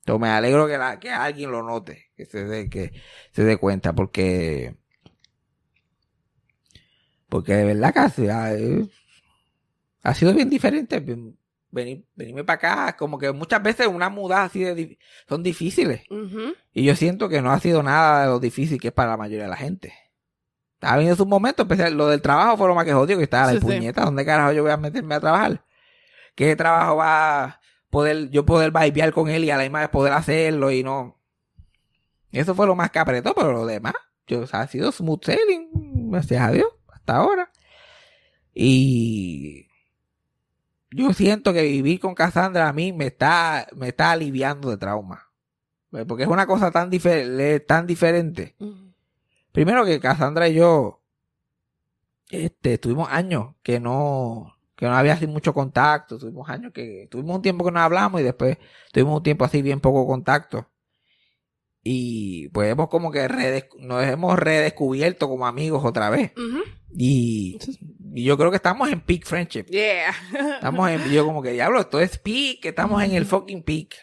[0.00, 2.92] Entonces me alegro que, la- que alguien lo note, que se dé, que
[3.32, 4.76] se dé cuenta, porque
[7.32, 8.86] porque de verdad ha, eh,
[10.02, 11.00] ha sido bien diferente.
[11.00, 11.38] Ven-
[11.74, 16.02] Venir, venirme para acá, como que muchas veces una mudada así de dif- son difíciles.
[16.74, 19.16] Y yo siento que no ha sido nada de lo difícil que es para la
[19.16, 19.94] mayoría de la gente.
[20.82, 23.46] Ha venido su momento, especial, lo del trabajo fue lo más que jodido, que estaba
[23.46, 23.64] la sí.
[23.64, 25.64] puñeta, ¿dónde carajo yo voy a meterme a trabajar?
[26.34, 29.88] ¿Qué trabajo va a poder, yo poder vibear con él y a la misma vez
[29.88, 31.18] poder hacerlo y no?
[32.32, 33.94] Eso fue lo más que apretó, pero lo demás,
[34.26, 36.68] yo, o sea, ha sido smooth sailing, gracias a Dios,
[37.02, 37.50] hasta ahora.
[38.54, 39.66] Y
[40.90, 45.28] yo siento que vivir con Cassandra a mí me está, me está aliviando de trauma.
[46.06, 48.54] Porque es una cosa tan, difer- tan diferente.
[49.52, 51.02] Primero que Cassandra y yo
[52.30, 56.18] este, tuvimos años que no, que no había así mucho contacto.
[56.18, 58.58] Tuvimos años que, tuvimos un tiempo que no hablamos y después
[58.92, 60.68] tuvimos un tiempo así bien poco contacto.
[61.84, 66.32] Y pues hemos como que redes- nos hemos redescubierto como amigos otra vez.
[66.94, 67.58] Y,
[68.14, 69.64] y yo creo que estamos en peak friendship.
[69.66, 70.14] Yeah.
[70.54, 73.96] Estamos en, yo como que diablo, esto es peak, estamos en el fucking peak.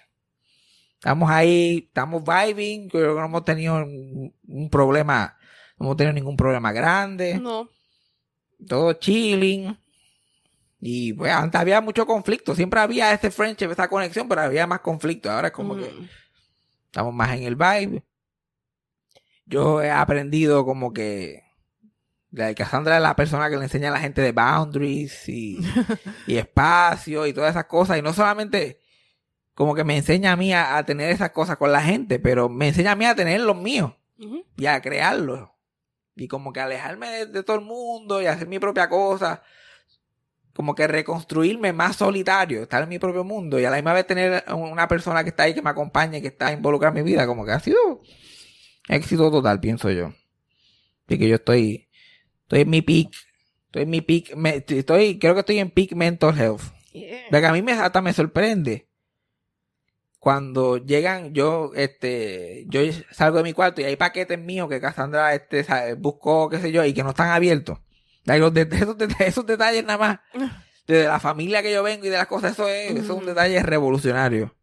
[0.95, 5.37] Estamos ahí, estamos vibing, creo que no hemos tenido un, un problema,
[5.77, 7.69] no hemos tenido ningún problema grande, No.
[8.67, 9.77] todo chilling.
[10.81, 14.81] Y pues antes había mucho conflicto, siempre había este friendship, esta conexión, pero había más
[14.81, 15.31] conflicto.
[15.31, 15.89] Ahora es como que.
[16.89, 18.03] Estamos más en el vibe.
[19.45, 21.43] Yo he aprendido como que
[22.31, 25.59] la Cassandra es la persona que le enseña a la gente de boundaries y,
[26.27, 27.97] y espacio y todas esas cosas.
[27.97, 28.79] Y no solamente
[29.53, 32.49] como que me enseña a mí a, a tener esas cosas con la gente, pero
[32.49, 33.93] me enseña a mí a tener los míos
[34.57, 35.49] y a crearlos.
[36.15, 39.41] Y como que alejarme de, de todo el mundo y hacer mi propia cosa.
[40.59, 44.05] Como que reconstruirme más solitario, estar en mi propio mundo y a la misma vez
[44.05, 47.25] tener una persona que está ahí, que me acompañe, que está involucrada en mi vida.
[47.25, 47.79] Como que ha sido
[48.89, 50.07] éxito total, pienso yo.
[51.07, 51.87] Así que yo estoy,
[52.41, 53.07] estoy en mi peak.
[53.67, 54.35] Estoy en mi peak.
[54.35, 56.63] me- estoy, creo que estoy en peak mental health.
[56.91, 57.21] Yeah.
[57.31, 58.89] De que a mí me, hasta me sorprende.
[60.19, 62.81] Cuando llegan, yo, este, yo
[63.11, 66.83] salgo de mi cuarto y hay paquetes míos que Cassandra, este, buscó, qué sé yo,
[66.83, 67.79] y que no están abiertos.
[68.37, 70.49] Los de- esos, de- esos detalles nada más,
[70.87, 73.25] de la familia que yo vengo y de las cosas, eso es, eso es un
[73.25, 74.55] detalle revolucionario.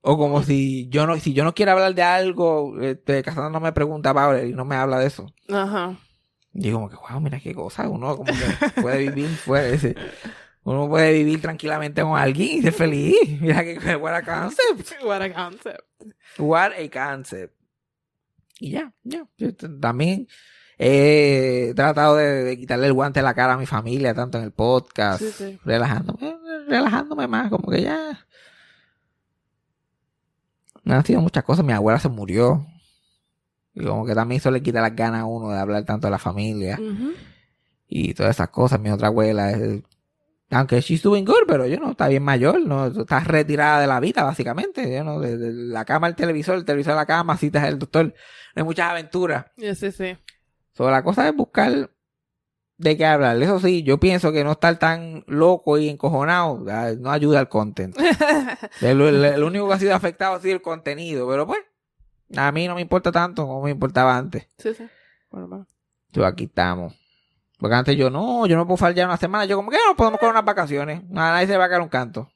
[0.00, 3.60] O como si yo no, si yo no quiero hablar de algo, este, Cassandra no
[3.60, 5.26] me pregunta Pablo y no me habla de eso.
[5.48, 5.96] Ajá.
[6.54, 9.28] Y como que, wow, mira qué cosa, uno como que puede vivir
[9.72, 9.96] ese-
[10.62, 13.16] uno puede vivir tranquilamente con alguien y ser feliz.
[13.40, 14.92] Mira que what a concept.
[15.04, 15.80] What a concept.
[16.38, 17.54] What a concept.
[18.60, 19.26] Y ya, ya.
[19.36, 20.26] Yo t- también
[20.78, 24.44] he tratado de, de quitarle el guante a la cara a mi familia, tanto en
[24.44, 25.58] el podcast, Sí, sí.
[25.64, 26.36] relajándome,
[26.68, 28.24] relajándome más, como que ya.
[30.84, 31.64] No han sido muchas cosas.
[31.64, 32.66] Mi abuela se murió.
[33.74, 36.10] Y como que también eso le quita las ganas a uno de hablar tanto de
[36.10, 36.78] la familia
[37.86, 38.80] y todas esas cosas.
[38.80, 39.82] Mi otra abuela es,
[40.50, 44.00] aunque she's doing good, pero yo no, está bien mayor, no, está retirada de la
[44.00, 47.36] vida, básicamente, yo no, de, de la cama al televisor, el televisor a la cama,
[47.36, 48.12] citas al doctor, no
[48.56, 49.44] hay muchas aventuras.
[49.56, 50.16] Yeah, sí, sí.
[50.78, 51.90] So, la cosa es buscar
[52.76, 53.42] de qué hablar.
[53.42, 57.48] Eso sí, yo pienso que no estar tan loco y encojonado ah, no ayuda al
[57.48, 57.96] content.
[58.80, 61.58] El único que ha sido afectado ha sido el contenido, pero pues,
[62.36, 64.46] a mí no me importa tanto como me importaba antes.
[64.58, 64.86] sí, sí.
[65.32, 65.66] Bueno, bueno.
[66.12, 66.94] Yo aquí estamos.
[67.58, 69.46] Porque antes yo no, yo no puedo fallar una semana.
[69.46, 71.02] Yo como que no podemos coger unas vacaciones.
[71.10, 72.30] A nadie se va a caer un canto.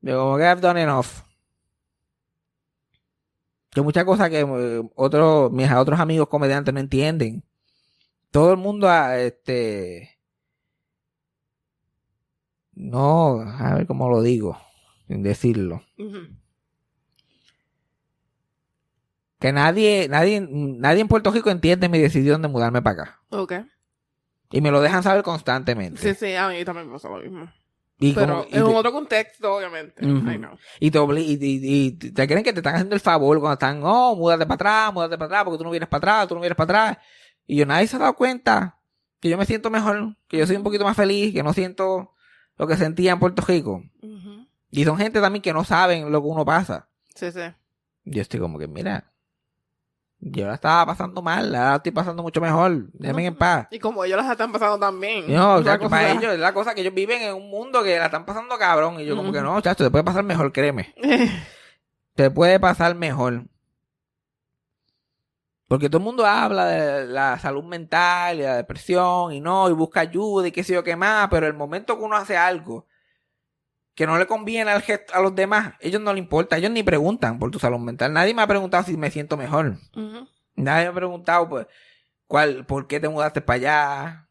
[0.00, 1.29] Yo como que I've done enough.
[3.70, 7.44] Que muchas cosas que eh, otros, mis otros amigos comediantes no entienden.
[8.30, 10.20] Todo el mundo, ah, este,
[12.74, 14.58] no, a ver cómo lo digo,
[15.06, 15.82] sin decirlo.
[19.38, 23.20] Que nadie, nadie, nadie en Puerto Rico entiende mi decisión de mudarme para acá.
[23.30, 23.52] Ok.
[24.50, 26.00] Y me lo dejan saber constantemente.
[26.00, 27.52] Sí, sí, a mí también me pasa lo mismo.
[28.00, 30.02] Y Pero como- en te- otro contexto, obviamente.
[30.04, 30.56] I know.
[30.80, 33.52] Y te, obli- y, y- y te creen que te están haciendo el favor cuando
[33.54, 36.34] están, oh, múdate para atrás, múdate para atrás, porque tú no vienes para atrás, tú
[36.34, 36.98] no vienes para atrás.
[37.46, 38.78] Y yo, nadie se ha dado cuenta
[39.20, 42.14] que yo me siento mejor, que yo soy un poquito más feliz, que no siento
[42.56, 43.82] lo que sentía en Puerto Rico.
[44.70, 46.88] Y son gente también que no saben lo que uno pasa.
[47.14, 47.40] Sí, sí.
[48.04, 49.12] Yo estoy como que, mira,
[50.20, 52.90] yo la estaba pasando mal, la estoy pasando mucho mejor.
[52.92, 53.68] Déjenme en paz.
[53.70, 55.32] Y como ellos las están pasando también.
[55.32, 57.82] No, o sea, que para ellos es la cosa que ellos viven en un mundo
[57.82, 59.00] que la están pasando cabrón.
[59.00, 60.94] Y yo como que no, chacho, te puede pasar mejor, créeme.
[62.14, 63.44] Te puede pasar mejor.
[65.68, 69.72] Porque todo el mundo habla de la salud mental y la depresión y no, y
[69.72, 72.86] busca ayuda y qué sé yo qué más, pero el momento que uno hace algo
[74.00, 76.82] que no le conviene al gest- a los demás, ellos no le importa, ellos ni
[76.82, 78.10] preguntan por tu salud mental.
[78.14, 79.76] Nadie me ha preguntado si me siento mejor.
[80.54, 81.66] Nadie me ha preguntado pues,
[82.26, 84.28] cuál, por qué te mudaste para allá,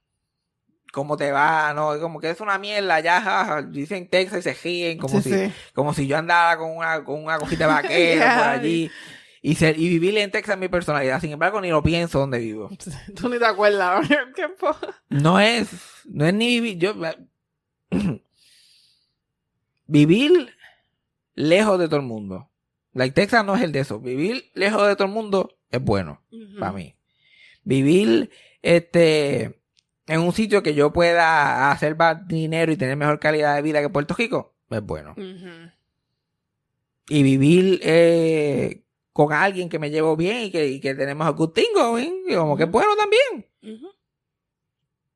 [0.91, 4.53] cómo te va, no, como que es una mierda, ya ja, dicen Texas y se
[4.55, 5.53] ríen, como Sí, si, sí.
[5.75, 8.37] como si yo andara con una, con una vaquero Ya.
[8.39, 8.89] por allí.
[9.43, 11.21] Y, ser, y vivir en Texas es mi personalidad.
[11.21, 12.69] Sin embargo, ni lo pienso donde vivo.
[13.15, 14.03] Tú ni te acuerdas.
[14.35, 14.75] ¿Qué po-
[15.09, 15.69] No es,
[16.05, 16.79] no es ni vivir.
[16.79, 16.95] Yo,
[19.89, 20.49] vivir
[21.35, 22.49] lejos de todo el mundo.
[22.93, 23.99] Like Texas no es el de eso.
[23.99, 26.21] Vivir lejos de todo el mundo es bueno
[26.59, 26.95] para mí.
[27.63, 28.29] Vivir
[28.61, 29.61] este
[30.07, 33.81] en un sitio que yo pueda hacer más dinero y tener mejor calidad de vida
[33.81, 35.15] que Puerto Rico es bueno.
[37.11, 38.83] Y vivir eh,
[39.13, 42.55] con alguien que me llevo bien y que, y que tenemos a going, y como
[42.55, 43.89] que es bueno también.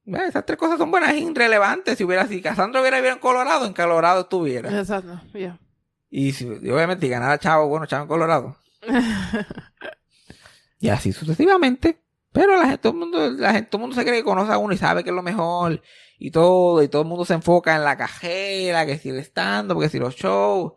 [0.05, 1.97] Esas tres cosas son buenas e irrelevantes.
[1.97, 4.77] Si hubiera, si Cassandra hubiera vivido en Colorado, en Colorado estuviera.
[4.77, 5.21] Exacto.
[5.33, 5.59] Yeah.
[6.09, 8.57] Y, si, y obviamente, si ganara Chavo, bueno, Chavo en Colorado.
[10.83, 11.97] Y así sucesivamente.
[12.33, 14.51] Pero la gente, todo el mundo, la gente, todo el mundo se cree que conoce
[14.51, 15.81] a uno y sabe que es lo mejor.
[16.19, 19.79] Y todo, y todo el mundo se enfoca en la cajera, que si el stand
[19.79, 20.73] que si los shows.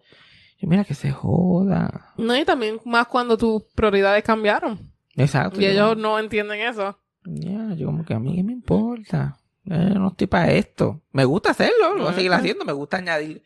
[0.58, 2.12] Y mira que se joda.
[2.18, 4.92] no, y también más cuando tus prioridades cambiaron.
[5.16, 5.60] Exacto.
[5.60, 6.96] Y ellos no entienden eso.
[7.26, 9.36] Ya, yo como que a mí me importa.
[9.64, 11.02] Eh, no estoy para esto.
[11.12, 12.40] Me gusta hacerlo, lo voy a seguir Ajá.
[12.40, 12.64] haciendo.
[12.64, 13.42] Me gusta añadir.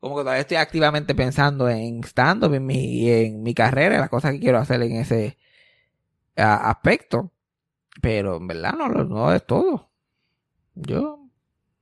[0.00, 4.10] Como que todavía estoy activamente pensando en stand-up, en mi, en mi carrera, en las
[4.10, 5.36] cosas que quiero hacer en ese
[6.36, 7.30] a- aspecto.
[8.02, 9.90] Pero en verdad no, no es todo.
[10.74, 11.18] Yo.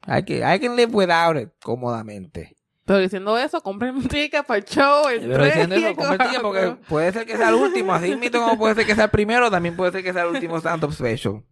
[0.06, 2.56] I can, I can live without it cómodamente.
[2.88, 5.08] Pero diciendo eso, compren un ticket para el show.
[5.10, 8.40] El Pero diciendo eso, el convertido porque puede ser que sea el último, así mismo
[8.40, 10.94] como puede ser que sea el primero, también puede ser que sea el último stand-up
[10.94, 11.44] special.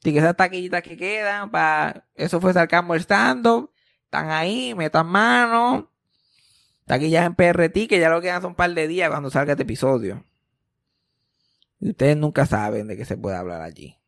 [0.00, 3.70] Así que esas taquillitas que quedan, para eso fue sarcasmo el stand-up,
[4.04, 5.90] están ahí, metan mano.
[6.86, 9.52] Taquillas en PRT, que ya lo que quedan son un par de días cuando salga
[9.52, 10.24] este episodio.
[11.80, 13.98] Y ustedes nunca saben de qué se puede hablar allí.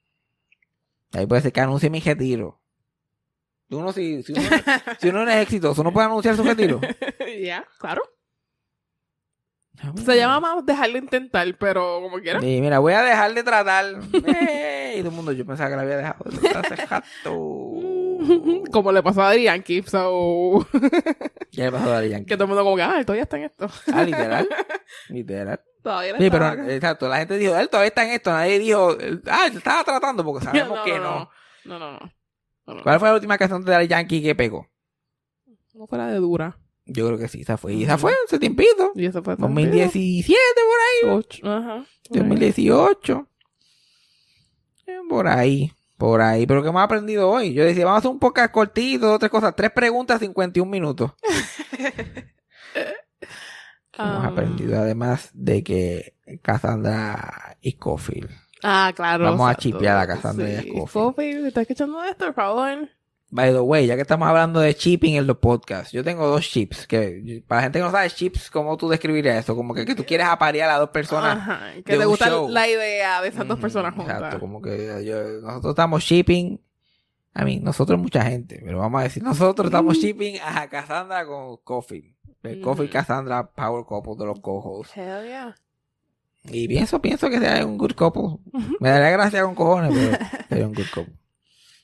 [1.12, 2.58] Ahí puede ser que anuncie mi retiro.
[3.74, 4.42] Uno, si, si, uno,
[4.98, 6.80] si uno no es exitoso, ¿uno puede anunciar su retiro?
[7.42, 8.02] Ya, claro.
[10.04, 12.40] Se llama más dejarlo intentar, pero como quiera.
[12.40, 13.86] Sí, mira, voy a dejar de tratar.
[14.12, 16.76] Y todo el mundo, yo pensaba que la había dejado de hace.
[18.70, 20.66] Como le pasó a Daddy Yankee, so...
[21.50, 22.26] Ya le pasó a Daddy Yankee.
[22.26, 23.68] que todo el mundo como que, ah, él todavía está en esto.
[23.92, 24.48] Ah, literal.
[25.08, 25.60] Literal.
[25.82, 28.30] Todavía no Sí, pero estaba- exacto, la gente dijo, él todavía está en esto.
[28.30, 28.96] Nadie dijo,
[29.30, 31.28] ah, él estaba tratando porque sabemos que no.
[31.64, 31.88] No, no, no.
[31.90, 32.12] No, no.
[32.64, 34.68] ¿Cuál fue la última canción de Daddy Yankee que pegó?
[35.74, 36.58] No fuera de dura.
[36.86, 37.74] Yo creo que sí, esa fue.
[37.74, 38.92] Y esa fue hace tiempito.
[38.94, 39.36] Y eso fue...
[39.36, 41.16] 2017 por ahí.
[41.18, 41.86] Ocho, Ajá.
[42.10, 43.28] 2018.
[44.86, 45.72] Eh, Por ahí.
[45.96, 46.46] Por ahí.
[46.46, 47.54] Pero ¿qué hemos aprendido hoy?
[47.54, 49.54] Yo decía, vamos a hacer un podcast cortito, dos, tres cosas.
[49.56, 51.12] Tres preguntas, 51 minutos.
[53.96, 58.28] Hemos Um, aprendido además de que Cassandra y Scofield.
[58.66, 59.24] Ah, claro.
[59.24, 60.72] Vamos a chipear a Cassandra y a Sí.
[60.88, 62.88] Scofield, ¿estás escuchando esto, por favor?
[63.30, 66.42] By the way, ya que estamos hablando de chipping en los podcasts, yo tengo dos
[66.48, 66.86] chips.
[66.86, 69.56] Que, para la gente que no sabe chips, ¿cómo tú describirías eso?
[69.56, 71.36] Como que, que tú quieres aparear a dos personas.
[71.38, 71.60] Ajá.
[71.84, 72.48] Que de te un gusta show.
[72.48, 74.16] la idea de esas dos personas juntas.
[74.16, 76.60] Exacto, como que yo- nosotros estamos shipping.
[77.36, 81.56] A mí, nosotros mucha gente, pero vamos a decir, nosotros estamos shipping a Cassandra con
[81.64, 82.14] Coffee.
[82.44, 82.90] El Coffee Mm.
[82.90, 84.96] Cassandra Power Couple de los co-hosts.
[84.96, 85.56] Hell yeah.
[86.44, 88.38] Y pienso, pienso que sea un good couple.
[88.80, 90.18] Me daría gracia con cojones, pero
[90.48, 91.14] sería un good couple.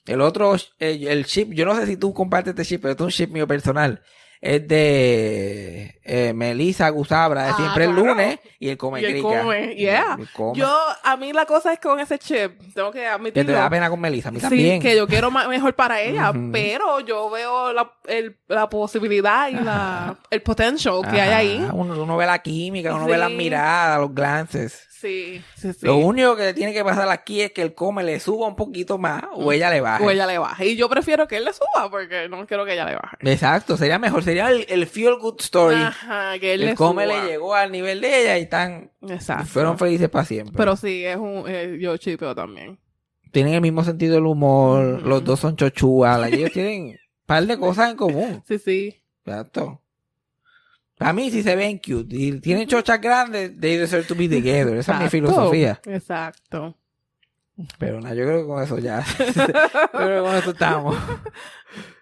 [0.07, 3.03] El otro, el, el ship, yo no sé si tú compartes este ship, pero este
[3.03, 4.03] es un ship mío personal.
[4.43, 9.21] Es de eh, Melissa Gusabra, de Ah, siempre el lunes, y el come Y el
[9.23, 10.17] come, yeah.
[10.19, 10.59] El come.
[10.59, 10.75] Yo,
[11.05, 13.53] a mí la cosa es con ese chip, tengo que que admitirlo.
[13.53, 14.81] te da pena con Melissa, a mí Sí, también.
[14.81, 20.19] que yo quiero mejor para ella, pero yo veo la, el- la posibilidad y la,
[20.31, 21.69] el potential que hay ahí.
[21.75, 24.87] Uno, uno ve la química, uno ve las miradas, los glances.
[25.01, 25.87] Sí, sí, sí.
[25.87, 28.99] Lo único que tiene que pasar aquí es que el come le suba un poquito
[28.99, 30.05] más o ella le baje.
[30.05, 30.67] O ella le baje.
[30.67, 33.17] Y yo prefiero que él le suba porque no quiero que ella le baje.
[33.21, 35.77] Exacto, sería mejor, sería el, el feel good story.
[35.77, 37.23] Ajá, que él el le come suba.
[37.23, 39.47] le llegó al nivel de ella y están Exacto.
[39.47, 40.55] fueron felices para siempre.
[40.55, 42.79] Pero sí, es un, eh, yo chipeo también.
[43.33, 47.59] tienen el mismo sentido del humor, los dos son chochúas, ellos tienen un par de
[47.59, 48.43] cosas en común.
[48.47, 49.03] Sí, sí.
[49.25, 49.80] Exacto.
[51.01, 54.77] Para mí, si se ven cute y tienen chochas grandes, they deserve to be together.
[54.77, 55.81] Esa es mi filosofía.
[55.87, 56.77] Exacto.
[57.79, 59.03] Pero nada, yo creo que con eso ya.
[59.19, 59.25] yo
[59.93, 60.99] creo que con eso estamos.